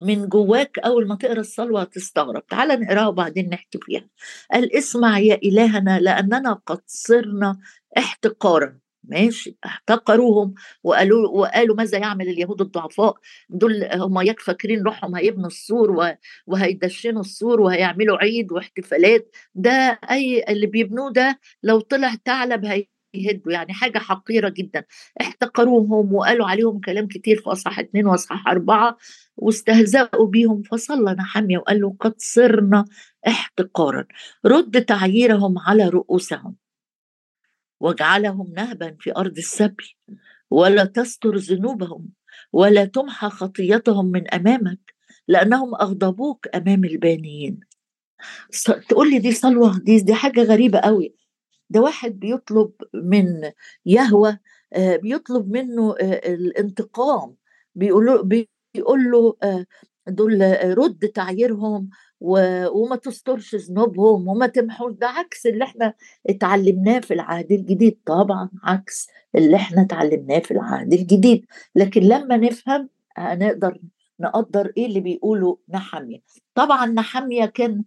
من 0.01 0.27
جواك 0.29 0.79
أول 0.79 1.07
ما 1.07 1.15
تقرأ 1.15 1.39
الصلوة 1.39 1.81
هتستغرب 1.81 2.47
تعال 2.47 2.81
نقراها 2.81 3.07
وبعدين 3.07 3.49
نحكي 3.49 3.79
فيها. 3.81 4.09
قال 4.51 4.75
اسمع 4.77 5.19
يا 5.19 5.35
إلهنا 5.35 5.99
لأننا 5.99 6.53
قد 6.65 6.81
صرنا 6.85 7.57
احتقارا. 7.97 8.79
ماشي. 9.03 9.57
احتقروهم 9.65 10.53
وقالوا 10.83 11.27
وقالوا 11.29 11.75
ماذا 11.75 11.97
يعمل 11.97 12.27
اليهود 12.29 12.61
الضعفاء؟ 12.61 13.15
دول 13.49 13.83
هم 13.93 14.21
يك 14.21 14.39
فاكرين 14.39 14.83
روحهم 14.83 15.15
هيبنوا 15.15 15.47
السور 15.47 16.15
وهيدشنوا 16.47 17.21
السور 17.21 17.61
وهيعملوا 17.61 18.17
عيد 18.17 18.51
واحتفالات. 18.51 19.35
ده 19.55 19.99
أي 20.11 20.43
اللي 20.49 20.67
بيبنوه 20.67 21.11
ده 21.11 21.39
لو 21.63 21.79
طلع 21.79 22.15
ثعلب 22.25 22.65
هي 22.65 22.85
يهدوا 23.17 23.53
يعني 23.53 23.73
حاجة 23.73 23.97
حقيرة 23.99 24.49
جدا. 24.49 24.83
احتقروهم 25.21 26.13
وقالوا 26.13 26.47
عليهم 26.47 26.79
كلام 26.79 27.07
كتير 27.07 27.37
في 27.41 27.49
أصحاح 27.49 27.79
اتنين 27.79 28.07
وأصحاح 28.07 28.47
أربعة 28.47 28.97
واستهزأوا 29.37 30.27
بيهم 30.27 30.61
فصلى 30.61 31.13
نحمية 31.13 31.57
وقال 31.57 31.81
له 31.81 31.95
قد 31.99 32.13
صرنا 32.17 32.85
احتقارا. 33.27 34.05
رد 34.45 34.85
تعييرهم 34.85 35.59
على 35.59 35.89
رؤوسهم. 35.89 36.55
واجعلهم 37.79 38.53
نهبا 38.53 38.95
في 38.99 39.11
أرض 39.17 39.37
السبي. 39.37 39.97
ولا 40.51 40.85
تستر 40.85 41.35
ذنوبهم 41.35 42.09
ولا 42.53 42.85
تمحى 42.85 43.29
خطيتهم 43.29 44.05
من 44.05 44.33
أمامك 44.33 44.79
لأنهم 45.27 45.75
أغضبوك 45.75 46.47
أمام 46.55 46.85
البانيين. 46.85 47.59
تقول 48.89 49.09
لي 49.11 49.19
دي 49.19 49.31
صلوة 49.31 49.79
دي 49.79 49.99
دي 49.99 50.13
حاجة 50.13 50.43
غريبة 50.43 50.79
قوي. 50.79 51.16
ده 51.69 51.81
واحد 51.81 52.19
بيطلب 52.19 52.71
من 52.93 53.51
يهوى 53.85 54.37
آه، 54.73 54.95
بيطلب 54.95 55.51
منه 55.51 55.95
آه، 56.01 56.33
الانتقام 56.33 57.35
بيقول 57.75 58.05
له 59.11 59.35
آه، 59.43 59.65
دول 60.07 60.41
رد 60.77 60.99
تعييرهم 61.15 61.89
وما 62.21 62.95
تسترش 62.95 63.55
ذنوبهم 63.55 64.27
وما 64.27 64.47
تمحوش 64.47 64.93
ده 64.93 65.07
عكس 65.07 65.45
اللي 65.47 65.63
إحنا 65.63 65.93
اتعلمناه 66.29 66.99
في 66.99 67.13
العهد 67.13 67.51
الجديد. 67.51 67.99
طبعا 68.05 68.49
عكس 68.63 69.07
اللي 69.35 69.55
إحنا 69.55 69.81
اتعلمناه 69.81 70.39
في 70.39 70.51
العهد 70.51 70.93
الجديد. 70.93 71.45
لكن 71.75 72.01
لما 72.01 72.37
نفهم 72.37 72.89
هنقدر 73.17 73.79
نقدر 74.19 74.73
إيه 74.77 74.85
اللي 74.85 74.99
بيقوله 74.99 75.57
نحمية. 75.69 76.19
طبعا 76.55 76.85
نحمية 76.85 77.45
كان 77.45 77.83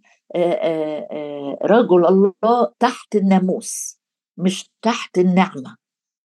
رجل 1.63 2.05
الله 2.05 2.33
تحت 2.79 3.15
الناموس 3.15 3.99
مش 4.37 4.69
تحت 4.81 5.17
النعمة 5.17 5.77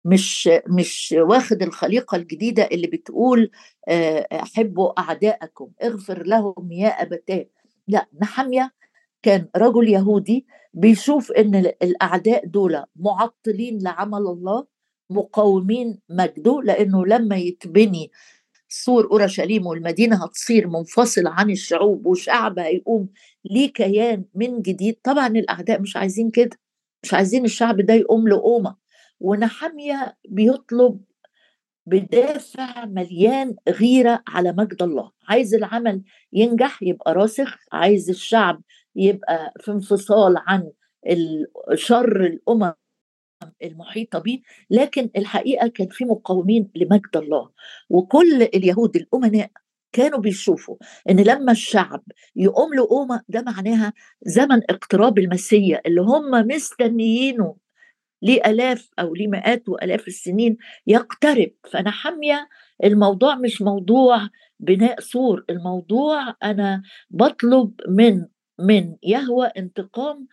مش 0.04 0.50
مش 0.68 1.14
واخد 1.18 1.62
الخليقة 1.62 2.16
الجديدة 2.16 2.62
اللي 2.72 2.86
بتقول 2.86 3.50
أحبوا 4.32 5.00
أعداءكم 5.00 5.70
اغفر 5.82 6.22
لهم 6.26 6.72
يا 6.72 6.88
أبتاه. 6.88 7.46
لا 7.88 8.06
نحمية 8.22 8.72
كان 9.22 9.48
رجل 9.56 9.88
يهودي 9.88 10.46
بيشوف 10.75 11.32
إن 11.32 11.54
الأعداء 11.54 12.46
دول 12.46 12.84
معطلين 12.96 13.78
لعمل 13.82 14.18
الله 14.18 14.66
مقاومين 15.10 15.98
مجده 16.08 16.60
لأنه 16.62 17.06
لما 17.06 17.36
يتبني 17.36 18.10
سور 18.68 19.04
أورشليم 19.12 19.66
والمدينة 19.66 20.25
هتصير 20.25 20.66
منفصلة 20.68 21.30
عن 21.30 21.50
الشعوب 21.50 22.06
وشعب 22.06 22.58
هيقوم 22.58 23.08
ليه 23.44 23.73
كيان 23.73 24.25
من 24.35 24.62
جديد. 24.62 24.96
طبعا 25.02 25.26
الأعداء 25.26 25.80
مش 25.80 25.96
عايزين 25.96 26.30
كده 26.30 26.58
مش 27.02 27.14
عايزين 27.14 27.44
الشعب 27.44 27.80
ده 27.80 27.94
يقوم 27.94 28.28
لقومة. 28.28 28.76
ونحمية 29.20 30.16
بيطلب 30.28 31.00
بدافع 31.87 32.85
مليان 32.85 33.56
غيرة 33.68 34.23
على 34.28 34.52
مجد 34.52 34.82
الله. 34.82 35.11
عايز 35.28 35.54
العمل 35.54 36.02
ينجح 36.32 36.82
يبقى 36.82 37.14
راسخ 37.14 37.56
عايز 37.73 38.11
الشعب 38.11 38.62
يبقى 38.96 39.52
في 39.61 39.70
انفصال 39.70 40.35
عن 40.37 40.70
شر 41.75 42.25
الأمم 42.26 42.73
المحيطة 43.62 44.18
به 44.18 44.40
لكن 44.70 45.10
الحقيقة 45.16 45.68
كان 45.68 45.88
في 45.88 46.04
مقاومين 46.04 46.70
لمجد 46.76 47.16
الله. 47.16 47.50
وكل 47.90 48.42
اليهود 48.42 48.96
الأمناء 48.96 49.50
كانوا 49.92 50.18
بيشوفوا 50.18 50.76
إن 51.10 51.20
لما 51.20 51.52
الشعب 51.52 52.04
يقوم 52.36 52.74
له 52.74 52.86
قومه 52.88 53.22
ده 53.28 53.42
معناها 53.42 53.92
زمن 54.22 54.60
اقتراب 54.70 55.18
المسيا 55.18 55.80
اللي 55.86 56.00
هم 56.00 56.30
مستنيينه 56.48 57.56
لآلاف 58.22 58.88
أو 58.98 59.14
لمئات 59.14 59.68
وآلاف 59.68 60.08
السنين 60.08 60.56
يقترب. 60.86 61.50
فأنا 61.72 61.90
حامية 61.90 62.48
الموضوع 62.84 63.34
مش 63.34 63.62
موضوع 63.62 64.28
بناء 64.60 65.00
سور 65.00 65.44
الموضوع 65.50 66.34
أنا 66.42 66.82
بطلب 67.10 67.72
من 67.88 68.24
من 68.58 68.96
يهوى 69.02 69.46
انتقام 69.46 70.26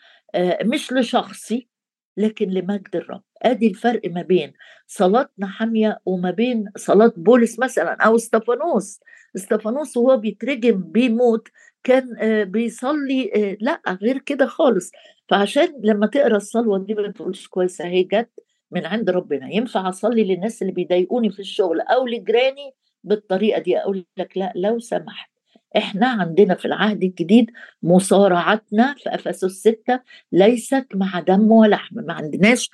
مش 0.65 0.93
لشخصي. 0.93 1.72
لكن 2.17 2.49
لمجد 2.49 2.95
الرب. 2.95 3.21
أدي 3.41 3.67
الفرق 3.67 4.01
ما 4.11 4.21
بين 4.21 4.53
صلاة 4.87 5.29
نحمية 5.39 5.99
وما 6.05 6.31
بين 6.31 6.65
صلاة 6.77 7.13
بولس 7.17 7.59
مثلا 7.59 7.93
أو 7.93 8.15
استفانوس 8.15 8.99
استفانوس 9.35 9.97
وهو 9.97 10.17
بيترجم 10.17 10.83
بيموت 10.83 11.47
كان 11.83 12.07
بيصلي 12.43 13.57
لا 13.61 13.81
غير 14.01 14.17
كده 14.17 14.45
خالص. 14.45 14.91
فعشان 15.29 15.81
لما 15.83 16.07
تقرأ 16.07 16.37
الصلوة 16.37 16.77
دي 16.79 16.93
ما 16.93 17.11
تقولش 17.11 17.47
كويسه 17.47 17.85
هي 17.85 18.03
جت 18.03 18.29
من 18.71 18.85
عند 18.85 19.09
ربنا. 19.09 19.53
ينفع 19.53 19.89
أصلي 19.89 20.23
للناس 20.23 20.61
اللي 20.61 20.73
بيضايقوني 20.73 21.29
في 21.31 21.39
الشغل 21.39 21.81
أو 21.81 22.07
لجيراني 22.07 22.71
بالطريقة 23.03 23.59
دي؟ 23.61 23.77
أقول 23.77 24.05
لك 24.17 24.37
لا 24.37 24.53
لو 24.55 24.79
سمحت. 24.79 25.32
إحنا 25.77 26.07
عندنا 26.07 26.55
في 26.55 26.65
العهد 26.65 27.03
الجديد 27.03 27.51
مصارعتنا 27.83 28.95
في 28.97 29.15
افسس 29.15 29.45
ستة 29.51 29.99
ليست 30.31 30.87
مع 30.95 31.19
دم 31.19 31.51
ولحم 31.51 31.95
ما 31.95 32.13
عندناش 32.13 32.69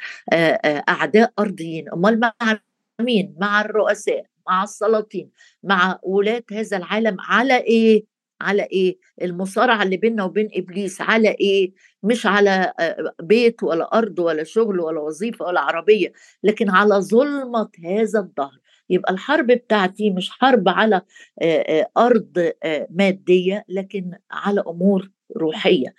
أعداء 0.89 1.33
أرضيين. 1.39 1.89
أمال 1.93 2.19
مع 2.19 2.33
مين؟ 3.01 3.35
مع 3.41 3.61
الرؤساء 3.61 4.25
مع 4.47 4.63
السلاطين 4.63 5.29
مع 5.63 5.99
ولاة 6.03 6.43
هذا 6.51 6.77
العالم. 6.77 7.17
على 7.19 7.57
إيه؟ 7.57 8.03
على 8.41 8.63
إيه؟ 8.63 8.97
المصارعة 9.21 9.83
اللي 9.83 9.97
بيننا 9.97 10.23
وبين 10.23 10.49
إبليس 10.53 11.01
على 11.01 11.29
إيه؟ 11.29 11.73
مش 12.03 12.25
على 12.25 12.73
بيت 13.21 13.63
ولا 13.63 13.97
أرض 13.97 14.19
ولا 14.19 14.43
شغل 14.43 14.79
ولا 14.79 14.99
وظيفة 14.99 15.45
ولا 15.45 15.59
عربية 15.59 16.13
لكن 16.43 16.69
على 16.69 16.95
ظلمة 16.95 17.69
هذا 17.85 18.19
الظهر. 18.19 18.59
يبقى 18.89 19.13
الحرب 19.13 19.47
بتاعتي 19.47 20.09
مش 20.09 20.29
حرب 20.29 20.69
على 20.69 21.01
أرض 21.97 22.51
مادية 22.89 23.65
لكن 23.69 24.11
على 24.31 24.63
أمور 24.67 25.11
روحية. 25.37 25.93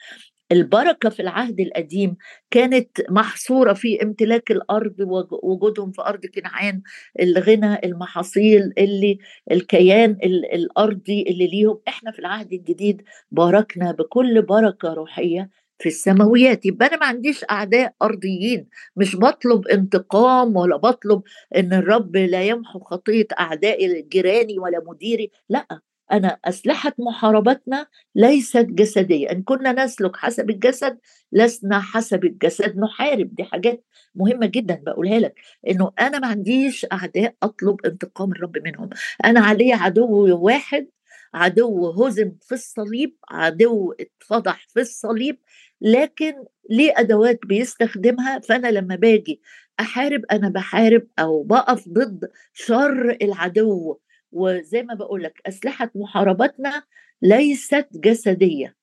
البركة 0.52 1.08
في 1.08 1.22
العهد 1.22 1.60
القديم 1.60 2.16
كانت 2.50 2.88
محصورة 3.10 3.72
في 3.72 4.02
امتلاك 4.02 4.50
الأرض 4.50 4.94
وجودهم 5.42 5.92
في 5.92 6.02
أرض 6.02 6.26
كنعان 6.26 6.82
الغنى 7.20 7.78
المحاصيل 7.84 8.72
اللي 8.78 9.18
الكيان 9.50 10.18
الأرضي 10.54 11.22
اللي 11.22 11.46
ليهم. 11.46 11.80
إحنا 11.88 12.10
في 12.10 12.18
العهد 12.18 12.52
الجديد 12.52 13.02
باركنا 13.30 13.92
بكل 13.92 14.42
بركة 14.42 14.94
روحية 14.94 15.50
في 15.80 15.88
السماويات. 15.88 16.66
يبقى 16.66 16.86
أنا 16.88 16.96
ما 16.96 17.06
عنديش 17.06 17.44
أعداء 17.50 17.94
أرضيين. 18.02 18.66
مش 18.96 19.16
بطلب 19.16 19.66
انتقام 19.68 20.56
ولا 20.56 20.76
بطلب 20.76 21.22
إن 21.56 21.72
الرب 21.72 22.16
لا 22.16 22.42
يمحو 22.42 22.80
خطية 22.80 23.26
أعدائي 23.40 24.02
جيراني 24.02 24.58
ولا 24.58 24.82
مديري. 24.86 25.30
لأ 25.48 25.80
أنا 26.12 26.38
أسلحة 26.44 26.92
محاربتنا 26.98 27.86
ليست 28.14 28.66
جسدية. 28.70 29.30
إن 29.30 29.42
كنا 29.42 29.84
نسلك 29.84 30.16
حسب 30.16 30.50
الجسد 30.50 30.98
لسنا 31.32 31.80
حسب 31.80 32.24
الجسد. 32.24 32.78
نحارب. 32.78 33.34
دي 33.34 33.44
حاجات 33.44 33.84
مهمة 34.14 34.46
جدا 34.46 34.82
بقولها 34.86 35.18
لك. 35.18 35.34
إنه 35.68 35.92
أنا 36.00 36.18
ما 36.18 36.26
عنديش 36.26 36.86
أعداء 36.92 37.34
أطلب 37.42 37.86
انتقام 37.86 38.32
الرب 38.32 38.58
منهم. 38.64 38.90
أنا 39.24 39.40
علي 39.40 39.72
عدو 39.72 40.38
واحد 40.46 40.86
عدو 41.34 41.90
هزم 41.90 42.32
في 42.42 42.52
الصليب 42.54 43.16
عدو 43.30 43.92
اتفضح 44.00 44.66
في 44.68 44.80
الصليب. 44.80 45.38
لكن 45.80 46.34
ليه 46.70 46.92
أدوات 46.96 47.38
بيستخدمها؟ 47.46 48.38
فأنا 48.38 48.68
لما 48.68 48.96
باجي 48.96 49.40
أحارب 49.80 50.24
أنا 50.32 50.48
بحارب 50.48 51.06
أو 51.18 51.42
بقف 51.42 51.88
ضد 51.88 52.30
شر 52.52 53.16
العدو. 53.22 53.98
وزي 54.32 54.82
ما 54.82 54.94
بقول 54.94 55.22
لك 55.22 55.40
أسلحة 55.46 55.90
محاربتنا 55.94 56.82
ليست 57.22 57.88
جسدية. 57.94 58.76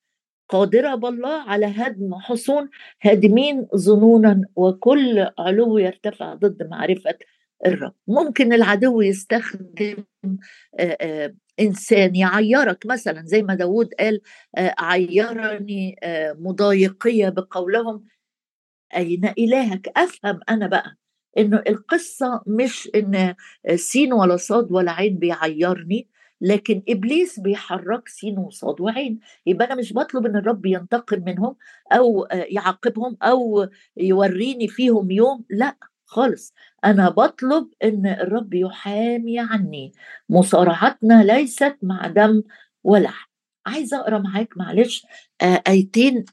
قادرة 0.50 0.96
بالله 0.96 1.42
على 1.42 1.66
هدم 1.66 2.16
حصون 2.16 2.70
هادمين 3.02 3.68
ظنونا 3.76 4.42
وكل 4.56 5.28
علو 5.40 5.78
يرتفع 5.78 6.34
ضد 6.34 6.68
معرفة 6.70 7.16
الرب. 7.66 7.94
ممكن 8.08 8.54
العدو 8.54 9.02
يستخدم 9.02 10.04
إنسان 11.60 12.16
يعيرك. 12.16 12.86
مثلا 12.86 13.22
زي 13.26 13.44
ما 13.44 13.56
داود 13.56 13.90
قال 14.00 14.22
عيرني 14.58 15.96
مضايقية 16.40 17.30
بقولهم. 17.30 18.04
أين 18.96 19.26
إلهك؟ 19.38 19.90
أفهم 19.98 20.40
أنا 20.50 20.68
بقى 20.68 20.98
انه 21.38 21.64
القصة 21.68 22.42
مش 22.48 22.90
إن 22.96 23.36
سين 23.76 24.14
ولا 24.14 24.38
صاد 24.38 24.72
ولا 24.72 24.92
عين 24.92 25.18
بيعيرني 25.18 26.08
لكن 26.42 26.84
إبليس 26.90 27.40
بيحرك 27.40 28.08
سين 28.08 28.38
وصاد 28.38 28.82
وعين. 28.82 29.20
يبقى 29.46 29.68
أنا 29.68 29.76
مش 29.76 29.94
بطلب 29.94 30.26
إن 30.26 30.36
الرب 30.36 30.66
ينتقم 30.66 31.24
منهم 31.26 31.56
أو 31.92 32.28
يعاقبهم 32.32 33.18
أو 33.24 33.68
يوريني 33.98 34.68
فيهم 34.68 35.12
يوم. 35.12 35.46
لا. 35.50 35.78
خالص. 36.08 36.54
أنا 36.86 37.10
بطلب 37.10 37.68
إن 37.84 38.08
الرب 38.08 38.54
يحامي 38.54 39.40
عني. 39.40 39.94
مصارعتنا 40.30 41.24
ليست 41.24 41.78
مع 41.82 42.08
دم 42.08 42.44
ولحم 42.84 43.28
عايزة 43.66 44.00
أقرأ 44.00 44.20
معاك 44.20 44.58
معلش 44.58 45.06
آيتين 45.68 46.26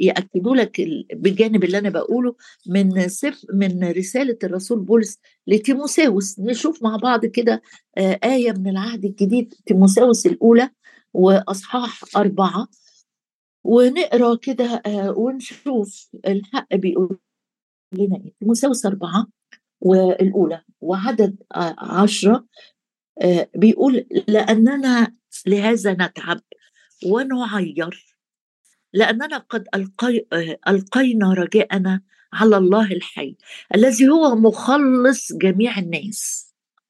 يأكدوا 0.00 0.56
لك 0.56 0.80
بجانب 1.12 1.64
اللي 1.64 1.78
أنا 1.78 1.90
بقوله 1.90 2.34
من 2.66 3.08
سف 3.08 3.46
من 3.54 3.84
رسالة 3.84 4.38
الرسول 4.44 4.80
بولس 4.80 5.18
لتيموساوس. 5.46 6.40
نشوف 6.40 6.82
مع 6.82 6.96
بعض 6.96 7.26
كده 7.26 7.62
آية 8.24 8.52
من 8.52 8.68
العهد 8.68 9.04
الجديد 9.04 9.54
تيموساوس 9.66 10.26
الأولى 10.26 10.70
وأصحاح 11.14 12.00
أربعة. 12.16 12.68
ونقرأ 13.64 14.36
كده 14.36 14.82
ونشوف 15.16 16.08
الحق 16.26 16.74
بيقول 16.74 17.18
لنا 17.92 18.16
إيه 18.16 18.32
تيموساوس 18.40 18.86
اربعه 18.86 19.26
والأولى 19.80 20.62
وعدد 20.80 21.36
عشرة 21.78 22.46
بيقول 23.54 24.06
لأننا 24.28 25.12
لهذا 25.46 25.92
نتعب 25.92 26.40
ونعير 27.06 28.16
لأننا 28.92 29.38
قد 29.38 29.68
ألقي 29.74 30.26
ألقينا 30.68 31.32
رجاءنا 31.32 32.00
على 32.32 32.56
الله 32.56 32.92
الحي 32.92 33.36
الذي 33.74 34.08
هو 34.08 34.34
مخلص 34.36 35.32
جميع 35.32 35.78
الناس. 35.78 36.45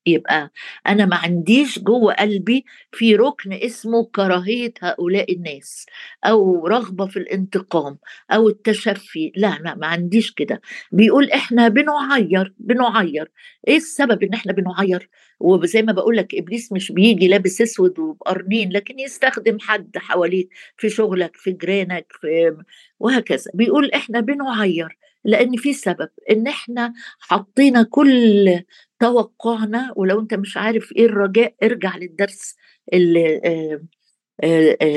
يبقى 0.06 0.50
أنا 0.88 1.04
ما 1.06 1.16
عنديش 1.16 1.78
جوه 1.78 2.14
قلبي 2.14 2.64
في 2.92 3.16
ركن 3.16 3.52
اسمه 3.52 4.04
كراهية 4.14 4.72
هؤلاء 4.80 5.32
الناس 5.32 5.86
أو 6.24 6.66
رغبة 6.66 7.06
في 7.06 7.16
الانتقام 7.18 7.98
أو 8.30 8.48
التشفي. 8.48 9.32
لا 9.36 9.58
لا 9.64 9.74
ما 9.74 9.86
عنديش 9.86 10.32
كده. 10.32 10.60
بيقول 10.92 11.30
إحنا 11.30 11.68
بنعير 11.68 12.54
بنعير. 12.58 13.30
إيه 13.68 13.76
السبب 13.76 14.22
إن 14.22 14.34
إحنا 14.34 14.52
بنعير؟ 14.52 15.08
وزي 15.40 15.82
ما 15.82 15.92
بقول 15.92 16.16
لك 16.16 16.34
إبليس 16.34 16.72
مش 16.72 16.92
بيجي 16.92 17.28
لابس 17.28 17.60
أسود 17.60 17.98
وبقرنين 17.98 18.72
لكن 18.72 18.98
يستخدم 18.98 19.58
حد 19.60 19.90
حواليك 19.98 20.48
في 20.76 20.88
شغلك 20.90 21.36
في 21.36 21.52
جيرانك 21.52 22.06
في 22.20 22.56
وهكذا. 23.00 23.50
بيقول 23.54 23.90
إحنا 23.90 24.20
بنعير 24.20 24.98
لأن 25.24 25.56
في 25.56 25.72
سبب 25.72 26.08
إن 26.30 26.46
إحنا 26.46 26.92
حطينا 27.20 27.82
كل 27.82 28.60
توقعنا 29.00 29.92
ولو 29.96 30.20
أنت 30.20 30.34
مش 30.34 30.56
عارف 30.56 30.92
إيه 30.96 31.06
الرجاء 31.06 31.54
ارجع 31.62 31.96
للدرس 31.96 32.56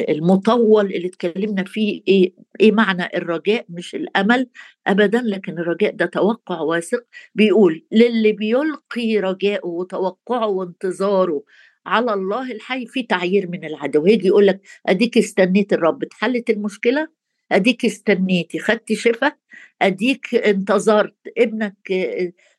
المطول 0.10 0.86
اللي 0.86 1.08
اتكلمنا 1.08 1.64
فيه 1.64 2.02
إيه 2.08 2.34
إيه 2.62 2.72
معنى 2.72 3.06
الرجاء 3.16 3.66
مش 3.70 3.96
الأمل 3.96 4.48
ابدا 4.88 5.22
لكن 5.26 5.54
الرجاء 5.60 5.92
ده 5.96 6.06
توقع 6.06 6.60
واثق. 6.62 7.06
بيقول 7.36 7.86
للي 7.92 8.32
بيلقي 8.32 9.18
رجاءه 9.20 9.68
وتوقعه 9.68 10.48
وانتظاره 10.48 11.44
على 11.86 12.14
الله 12.14 12.52
الحي 12.52 12.86
في 12.86 13.04
تعيير 13.04 13.48
من 13.50 13.66
العدو. 13.66 14.06
يجي 14.08 14.28
يقول 14.28 14.48
لك 14.48 14.62
أديك 14.88 15.18
استنيت 15.18 15.74
الرب 15.74 16.04
اتحلت 16.04 16.50
المشكلة؟ 16.50 17.08
أديك 17.52 17.86
استنيتي 17.86 18.60
خدتي 18.60 18.96
شفاء 18.96 19.38
أديك 19.82 20.36
انتظرت 20.36 21.16
ابنك 21.38 21.76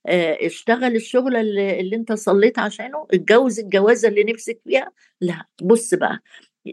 اشتغل 0.07 0.97
الشغل 0.97 1.37
اللي, 1.37 1.81
اللي 1.81 1.97
انت 1.97 2.13
صليت 2.13 2.59
عشانه 2.59 3.07
اتجوز 3.13 3.61
الجوازة 3.61 4.09
اللي 4.09 4.25
نفسك 4.25 4.61
فيها. 4.65 4.93
لا 5.21 5.47
بص 5.63 5.95
بقى 5.95 6.19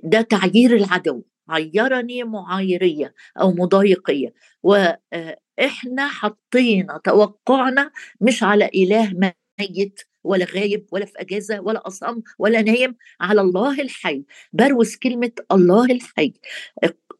ده 0.03 0.21
تعيير 0.21 0.75
العدو 0.75 1.23
عيرني 1.49 2.23
معايرية 2.23 3.13
أو 3.41 3.51
مضايقية. 3.51 4.33
وإحنا 4.63 6.07
حطينا 6.07 6.99
توقعنا 7.03 7.91
مش 8.21 8.43
على 8.43 8.69
إله 8.75 9.33
ميت 9.59 9.99
ولا 10.23 10.45
غايب 10.45 10.87
ولا 10.91 11.05
في 11.05 11.13
أجازة 11.17 11.59
ولا 11.59 11.87
أصم 11.87 12.21
ولا 12.39 12.61
نايم 12.61 12.95
على 13.21 13.41
الله 13.41 13.81
الحي. 13.81 14.23
بروز 14.53 14.95
كلمة 14.95 15.31
الله 15.51 15.85
الحي. 15.85 16.33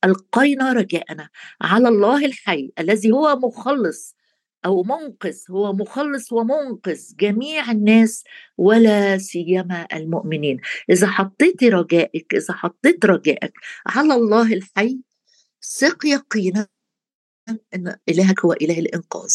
القينا 0.06 0.74
رجاءنا 0.74 1.30
على 1.62 1.88
الله 1.88 2.26
الحي 2.26 2.72
الذي 2.80 3.12
هو 3.12 3.36
مخلص. 3.44 4.16
أو 4.66 4.84
منقذ 4.84 5.38
هو 5.52 5.74
مخلص 5.74 6.32
ومنقذ 6.34 7.16
جميع 7.20 7.72
الناس 7.72 8.24
ولا 8.58 9.18
سيما 9.18 9.88
المؤمنين. 9.94 10.60
إذا 10.90 11.08
حطيت 11.08 11.64
رجائك 11.64 12.36
إذا 12.36 12.54
حطيت 12.54 13.06
رجائك 13.06 13.54
على 13.88 14.14
الله 14.14 14.54
الحي 14.54 15.00
ثق 15.80 16.06
يقينا 16.06 16.68
إن 17.76 17.96
إلهك 18.10 18.46
هو 18.46 18.54
إله 18.54 18.80
الإنقاذ. 18.80 19.32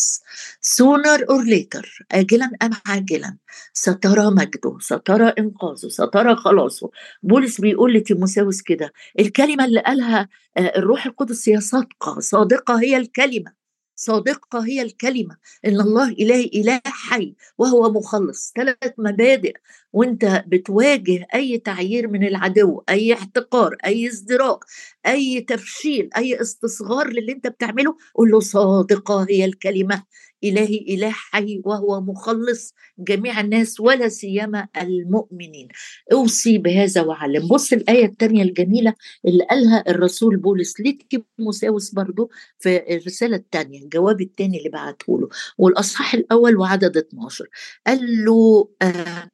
Sooner 0.61 1.19
or 1.29 1.45
later 1.45 2.05
اجلا 2.13 2.51
أم 2.63 2.71
عاجلا 2.87 3.37
سترى 3.73 4.31
مجده 4.31 4.77
سترى 4.81 5.29
إنقاذه 5.39 5.89
سترى 5.89 6.37
خلاصه. 6.37 6.91
بولس 7.23 7.61
بيقول 7.61 7.95
لتيموساوس 7.95 8.63
كده 8.63 8.93
الكلمة 9.21 9.65
اللي 9.65 9.81
قالها 9.81 10.29
آه، 10.57 10.73
الروح 10.77 11.07
القدس 11.07 11.49
هي 11.49 11.61
صادقة 11.61 12.21
صادقة 12.21 12.81
هي 12.81 12.97
الكلمة. 12.97 13.62
صادقة 13.97 14.67
هي 14.67 14.83
الكلمة 14.83 15.37
إن 15.67 15.81
الله 15.81 16.09
إله 16.09 16.41
إله 16.45 16.81
حي 16.87 17.35
وهو 17.59 17.91
مخلص 17.93 18.53
ثلاث 18.57 18.93
مبادئ 18.99 19.55
وأنت 19.93 20.45
بتواجه 20.47 21.27
أي 21.35 21.59
تعيير 21.59 22.09
من 22.09 22.25
العدو 22.27 22.83
أي 22.89 23.15
احتقار 23.15 23.77
أي 23.87 24.07
ازدراء 24.09 24.59
أي 25.07 25.41
تفشيل 25.41 26.11
أي 26.17 26.41
استصغار 26.41 27.09
للي 27.09 27.33
أنت 27.33 27.47
بتعمله 27.47 27.97
قول 28.15 28.31
له 28.31 28.41
صادقة 28.41 29.27
هي 29.31 29.45
الكلمة. 29.45 30.03
إلهي 30.45 30.79
إله 30.89 31.11
حي 31.11 31.63
وهو 31.65 32.01
مخلص 32.01 32.75
جميع 32.99 33.41
الناس 33.41 33.81
ولا 33.81 34.09
سيما 34.09 34.69
المؤمنين. 34.77 35.69
أوصي 36.13 36.59
بهذا 36.59 37.03
وعلم. 37.03 37.49
بص 37.49 37.73
الآية 37.73 38.05
الثانية 38.05 38.43
الجميلة 38.43 38.95
اللي 39.27 39.45
قالها 39.51 39.85
الرسول 39.89 40.37
بولس. 40.37 40.75
لتيموساوس 40.81 41.91
برضو 41.91 42.31
في 42.59 42.97
الرسالة 42.97 43.37
الثانية 43.37 43.83
الجواب 43.83 44.21
الثاني 44.21 44.59
اللي 44.59 44.69
بعته 44.69 45.21
له. 45.21 45.29
والأصحاح 45.59 46.15
الأول 46.15 46.57
وعدد 46.57 46.97
12 46.97 47.47
قال 47.87 48.25
له 48.25 48.69
آه 48.83 49.31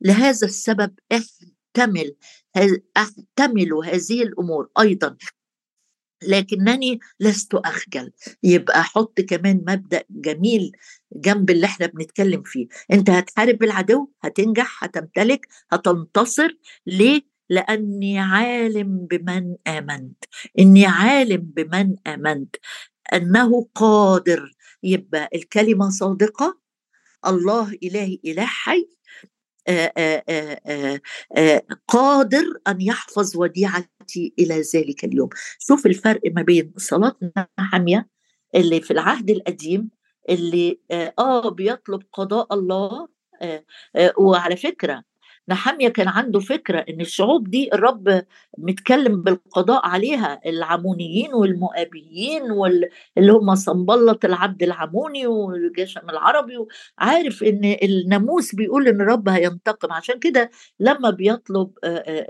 لهذا 0.00 0.46
السبب 0.46 0.92
احتمل 1.12 2.14
احتمل 2.96 3.72
هذه 3.84 4.22
الأمور 4.22 4.68
أيضا 4.80 5.16
لكنني 6.22 7.00
لست 7.20 7.54
أخجل. 7.54 8.12
يبقى 8.42 8.84
حط 8.84 9.20
كمان 9.20 9.56
مبدأ 9.68 10.04
جميل 10.10 10.72
جنب 11.12 11.50
اللي 11.50 11.66
إحنا 11.66 11.86
بنتكلم 11.86 12.42
فيه. 12.42 12.66
أنت 12.92 13.10
هتحارب 13.10 13.62
العدو 13.62 14.10
هتنجح 14.22 14.84
هتمتلك 14.84 15.46
هتنتصر. 15.72 16.48
ليه؟ 16.86 17.22
لأني 17.50 18.18
عالم 18.18 19.06
بمن 19.10 19.56
آمنت. 19.66 20.24
إني 20.58 20.86
عالم 20.86 21.40
بمن 21.56 21.94
آمنت. 22.06 22.56
أنه 23.12 23.68
قادر. 23.74 24.52
يبقى 24.82 25.28
الكلمة 25.34 25.90
صادقة. 25.90 26.58
الله 27.26 27.72
الهي 27.82 28.20
إله 28.24 28.46
حي. 28.46 28.88
قادر 31.88 32.44
أن 32.68 32.80
يحفظ 32.80 33.36
وديعتي 33.36 34.34
إلى 34.38 34.62
ذلك 34.74 35.04
اليوم. 35.04 35.28
شوف 35.58 35.86
الفرق 35.86 36.20
ما 36.36 36.42
بين 36.42 36.72
صلاه 36.76 37.16
نحميه 37.58 38.08
اللي 38.54 38.80
في 38.80 38.90
العهد 38.90 39.30
القديم 39.30 39.90
اللي 40.28 40.80
آه 41.18 41.48
بيطلب 41.50 42.02
قضاء 42.12 42.54
الله 42.54 43.08
آه 43.42 43.64
آه 43.96 44.12
وعلى 44.18 44.56
فكرة 44.56 45.02
نحمية 45.48 45.88
كان 45.88 46.08
عنده 46.08 46.40
فكرة 46.40 46.78
إن 46.78 47.00
الشعوب 47.00 47.50
دي 47.50 47.70
الرب 47.74 48.22
متكلم 48.58 49.22
بالقضاء 49.22 49.86
عليها 49.86 50.40
العمونيين 50.46 51.34
والمؤابيين 51.34 52.42
واللي 52.50 53.32
هم 53.32 53.54
صنبلط 53.54 54.24
العبد 54.24 54.62
العموني 54.62 55.26
والجشم 55.26 56.10
العربي 56.10 56.54
عارف 56.98 57.42
إن 57.42 57.76
الناموس 57.82 58.54
بيقول 58.54 58.88
إن 58.88 59.00
الرب 59.00 59.28
هينتقم. 59.28 59.92
عشان 59.92 60.18
كده 60.18 60.50
لما 60.80 61.10
بيطلب 61.10 61.70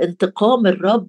انتقام 0.02 0.66
الرب 0.66 1.08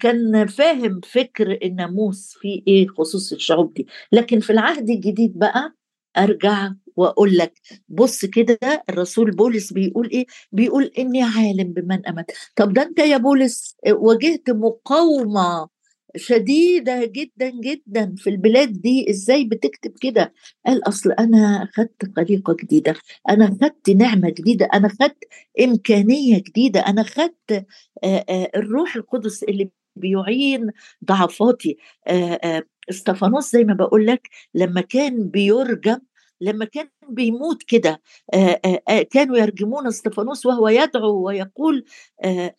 كان 0.00 0.46
فاهم 0.46 1.00
فكر 1.04 1.58
الناموس 1.62 2.34
في 2.40 2.62
إيه 2.68 2.86
خصوص 2.88 3.32
الشعوب 3.32 3.74
دي. 3.74 3.86
لكن 4.12 4.40
في 4.40 4.50
العهد 4.50 4.90
الجديد 4.90 5.38
بقى 5.38 5.74
أرجع 6.18 6.70
وأقول 6.96 7.36
لك 7.38 7.60
بص 7.88 8.24
كده 8.24 8.58
الرسول 8.88 9.30
بولس 9.30 9.72
بيقول 9.72 10.10
إيه؟ 10.10 10.26
بيقول 10.52 10.90
إني 10.98 11.22
عالم 11.22 11.72
بمن 11.72 12.06
امت 12.06 12.30
طب 12.56 12.72
ده 12.72 12.82
أنت 12.82 12.98
يا 12.98 13.16
بولس 13.16 13.76
واجهت 13.88 14.50
مقاومة 14.50 15.68
شديدة 16.16 17.04
جدا 17.06 17.50
جدا 17.50 18.14
في 18.18 18.30
البلاد 18.30 18.72
دي 18.72 19.10
إزاي 19.10 19.44
بتكتب 19.44 19.92
كده؟ 20.00 20.32
قال 20.66 20.88
أصل 20.88 21.12
أنا 21.12 21.68
خدت 21.74 22.12
خليقة 22.16 22.56
جديدة 22.62 22.94
أنا 23.30 23.46
خدت 23.62 23.90
نعمة 23.90 24.30
جديدة 24.30 24.68
أنا 24.74 24.88
خدت 24.88 25.24
إمكانية 25.60 26.38
جديدة 26.38 26.80
أنا 26.80 27.02
خدت 27.02 27.66
الروح 28.56 28.96
القدس 28.96 29.42
اللي 29.42 29.70
بيعين 29.96 30.70
ضعفاتي 31.04 31.76
إستفانوس 32.90 33.52
زي 33.52 33.64
ما 33.64 33.74
بقول 33.74 34.06
لك 34.06 34.28
لما 34.54 34.80
كان 34.80 35.28
بيرجم 35.28 35.98
لما 36.40 36.64
كان 36.64 36.88
بيموت 37.08 37.62
كده 37.62 38.00
كانوا 39.10 39.36
يرجمون 39.38 39.86
إستفانوس 39.86 40.46
وهو 40.46 40.68
يدعو 40.68 41.26
ويقول 41.26 41.84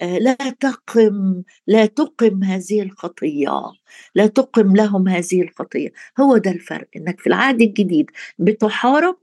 لا 0.01 0.33
تقم 0.59 1.43
لا 1.67 1.85
تقم 1.85 2.43
هذه 2.43 2.81
الخطية 2.81 3.71
لا 4.15 4.27
تقم 4.27 4.75
لهم 4.75 5.07
هذه 5.07 5.41
الخطية. 5.41 5.91
هو 6.19 6.37
ده 6.37 6.51
الفرق 6.51 6.87
إنك 6.95 7.19
في 7.19 7.27
العهد 7.27 7.61
الجديد 7.61 8.11
بتحارب 8.39 9.17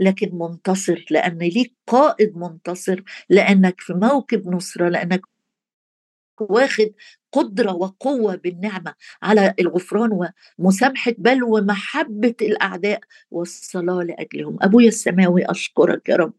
لكن 0.00 0.30
منتصر 0.38 1.04
لأن 1.10 1.38
ليك 1.38 1.74
قائد 1.86 2.36
منتصر 2.36 3.02
لأنك 3.30 3.80
في 3.80 3.92
موكب 3.94 4.48
نصرة 4.48 4.88
لأنك 4.88 5.20
واخد 6.40 6.90
قدرة 7.36 7.72
وقوة 7.72 8.34
بالنعمة 8.36 8.94
على 9.22 9.54
الغفران 9.60 10.30
ومسامحة 10.58 11.12
بل 11.18 11.42
ومحبة 11.44 12.34
الأعداء. 12.42 13.00
والصلاة 13.30 14.02
لأجلهم. 14.02 14.56
أبويا 14.62 14.88
السماوي 14.88 15.44
أشكرك 15.50 16.08
يا 16.08 16.16
رب. 16.16 16.32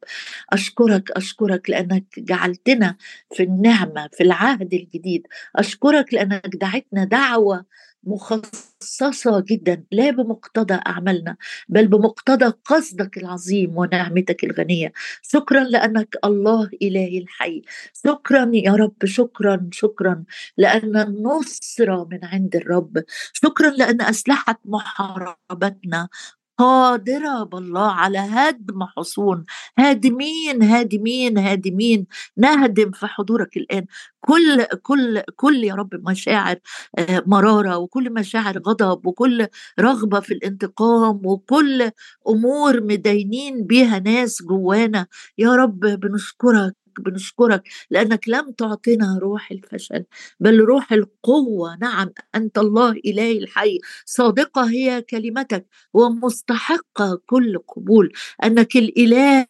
أشكرك 0.53 1.11
أشكرك 1.11 1.69
لأنك 1.69 2.05
جعلتنا 2.19 2.95
في 3.33 3.43
النعمة 3.43 4.09
في 4.13 4.23
العهد 4.23 4.73
الجديد. 4.73 5.27
أشكرك 5.55 6.13
لأنك 6.13 6.55
دعتنا 6.55 7.03
دعوة 7.03 7.65
مخصصة 8.07 9.39
جدا 9.47 9.83
لا 9.91 10.09
بمقتضى 10.11 10.73
أعمالنا 10.87 11.37
بل 11.69 11.87
بمقتضى 11.87 12.53
قصدك 12.65 13.17
العظيم 13.17 13.77
ونعمتك 13.77 14.43
الغنية. 14.43 14.93
شكرا 15.21 15.63
لأنك 15.63 16.15
الله 16.25 16.69
إلهي 16.81 17.17
الحي. 17.19 17.61
شكرا 18.05 18.51
يا 18.53 18.71
رب 18.73 19.05
شكرا 19.05 19.69
شكرا 19.71 20.23
لأن 20.57 20.97
النصرة 20.97 22.07
من 22.11 22.25
عند 22.25 22.55
الرب. 22.55 23.03
شكرا 23.33 23.69
لأن 23.71 24.01
أسلحة 24.01 24.59
محاربتنا 24.65 26.09
قادرة 26.57 27.43
بالله 27.43 27.91
على 27.91 28.17
هدم 28.19 28.83
حصون. 28.83 29.45
هادمين 29.79 30.63
هادمين 30.63 31.37
هادمين. 31.37 32.07
نهدم 32.37 32.91
في 32.91 33.07
حضورك 33.07 33.57
الآن. 33.57 33.85
كل 34.21 34.63
كل 34.83 35.21
كل 35.35 35.63
يا 35.63 35.73
رب 35.75 36.09
مشاعر 36.09 36.55
آه، 36.97 37.23
مرارة 37.27 37.77
وكل 37.77 38.13
مشاعر 38.13 38.57
غضب 38.59 39.05
وكل 39.07 39.47
رغبة 39.79 40.19
في 40.19 40.33
الانتقام 40.33 41.21
وكل 41.25 41.91
أمور 42.29 42.81
مدينين 42.81 43.63
بيها 43.67 43.99
ناس 43.99 44.43
جوانا. 44.43 45.07
يا 45.37 45.55
رب 45.55 45.79
بنشكرك. 45.79 46.75
بنشكرك 47.01 47.63
لأنك 47.91 48.29
لم 48.29 48.51
تعطنا 48.51 49.19
روح 49.21 49.51
الفشل 49.51 50.03
بل 50.39 50.59
روح 50.59 50.93
القوة. 50.93 51.77
نعم 51.81 52.09
أنت 52.35 52.57
الله 52.57 52.91
إلهي 52.91 53.37
الحي. 53.37 53.79
صادقة 54.05 54.69
هي 54.69 55.01
كلمتك 55.01 55.67
ومستحقة 55.93 57.21
كل 57.25 57.57
قبول. 57.57 58.11
أنك 58.43 58.75
الإله 58.75 59.45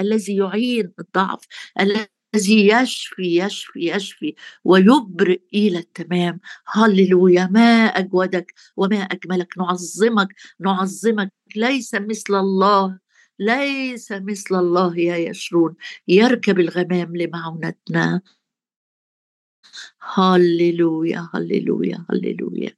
الذي 0.00 0.36
يعين 0.36 0.92
الضعف 1.00 1.40
الذي 1.80 2.68
يشفي 2.68 3.22
يشفي 3.40 3.80
يشفي 3.90 4.34
ويبرئ 4.64 5.40
إلى 5.54 5.78
التمام. 5.78 6.40
هللويا. 6.66 7.48
ما 7.52 7.84
أجودك 7.86 8.54
وما 8.76 8.96
أجملك. 8.96 9.58
نعظمك 9.58 10.28
نعظمك. 10.60 11.32
ليس 11.56 11.94
مثل 11.94 12.34
الله. 12.34 13.05
ليس 13.38 14.12
مثل 14.12 14.54
الله 14.54 14.98
يا 14.98 15.16
يشرون. 15.16 15.74
يركب 16.08 16.60
الغمام 16.60 17.16
لمعونتنا. 17.16 18.20
هللويا 20.00 21.28
هللويا 21.34 22.04
هللويا. 22.10 22.70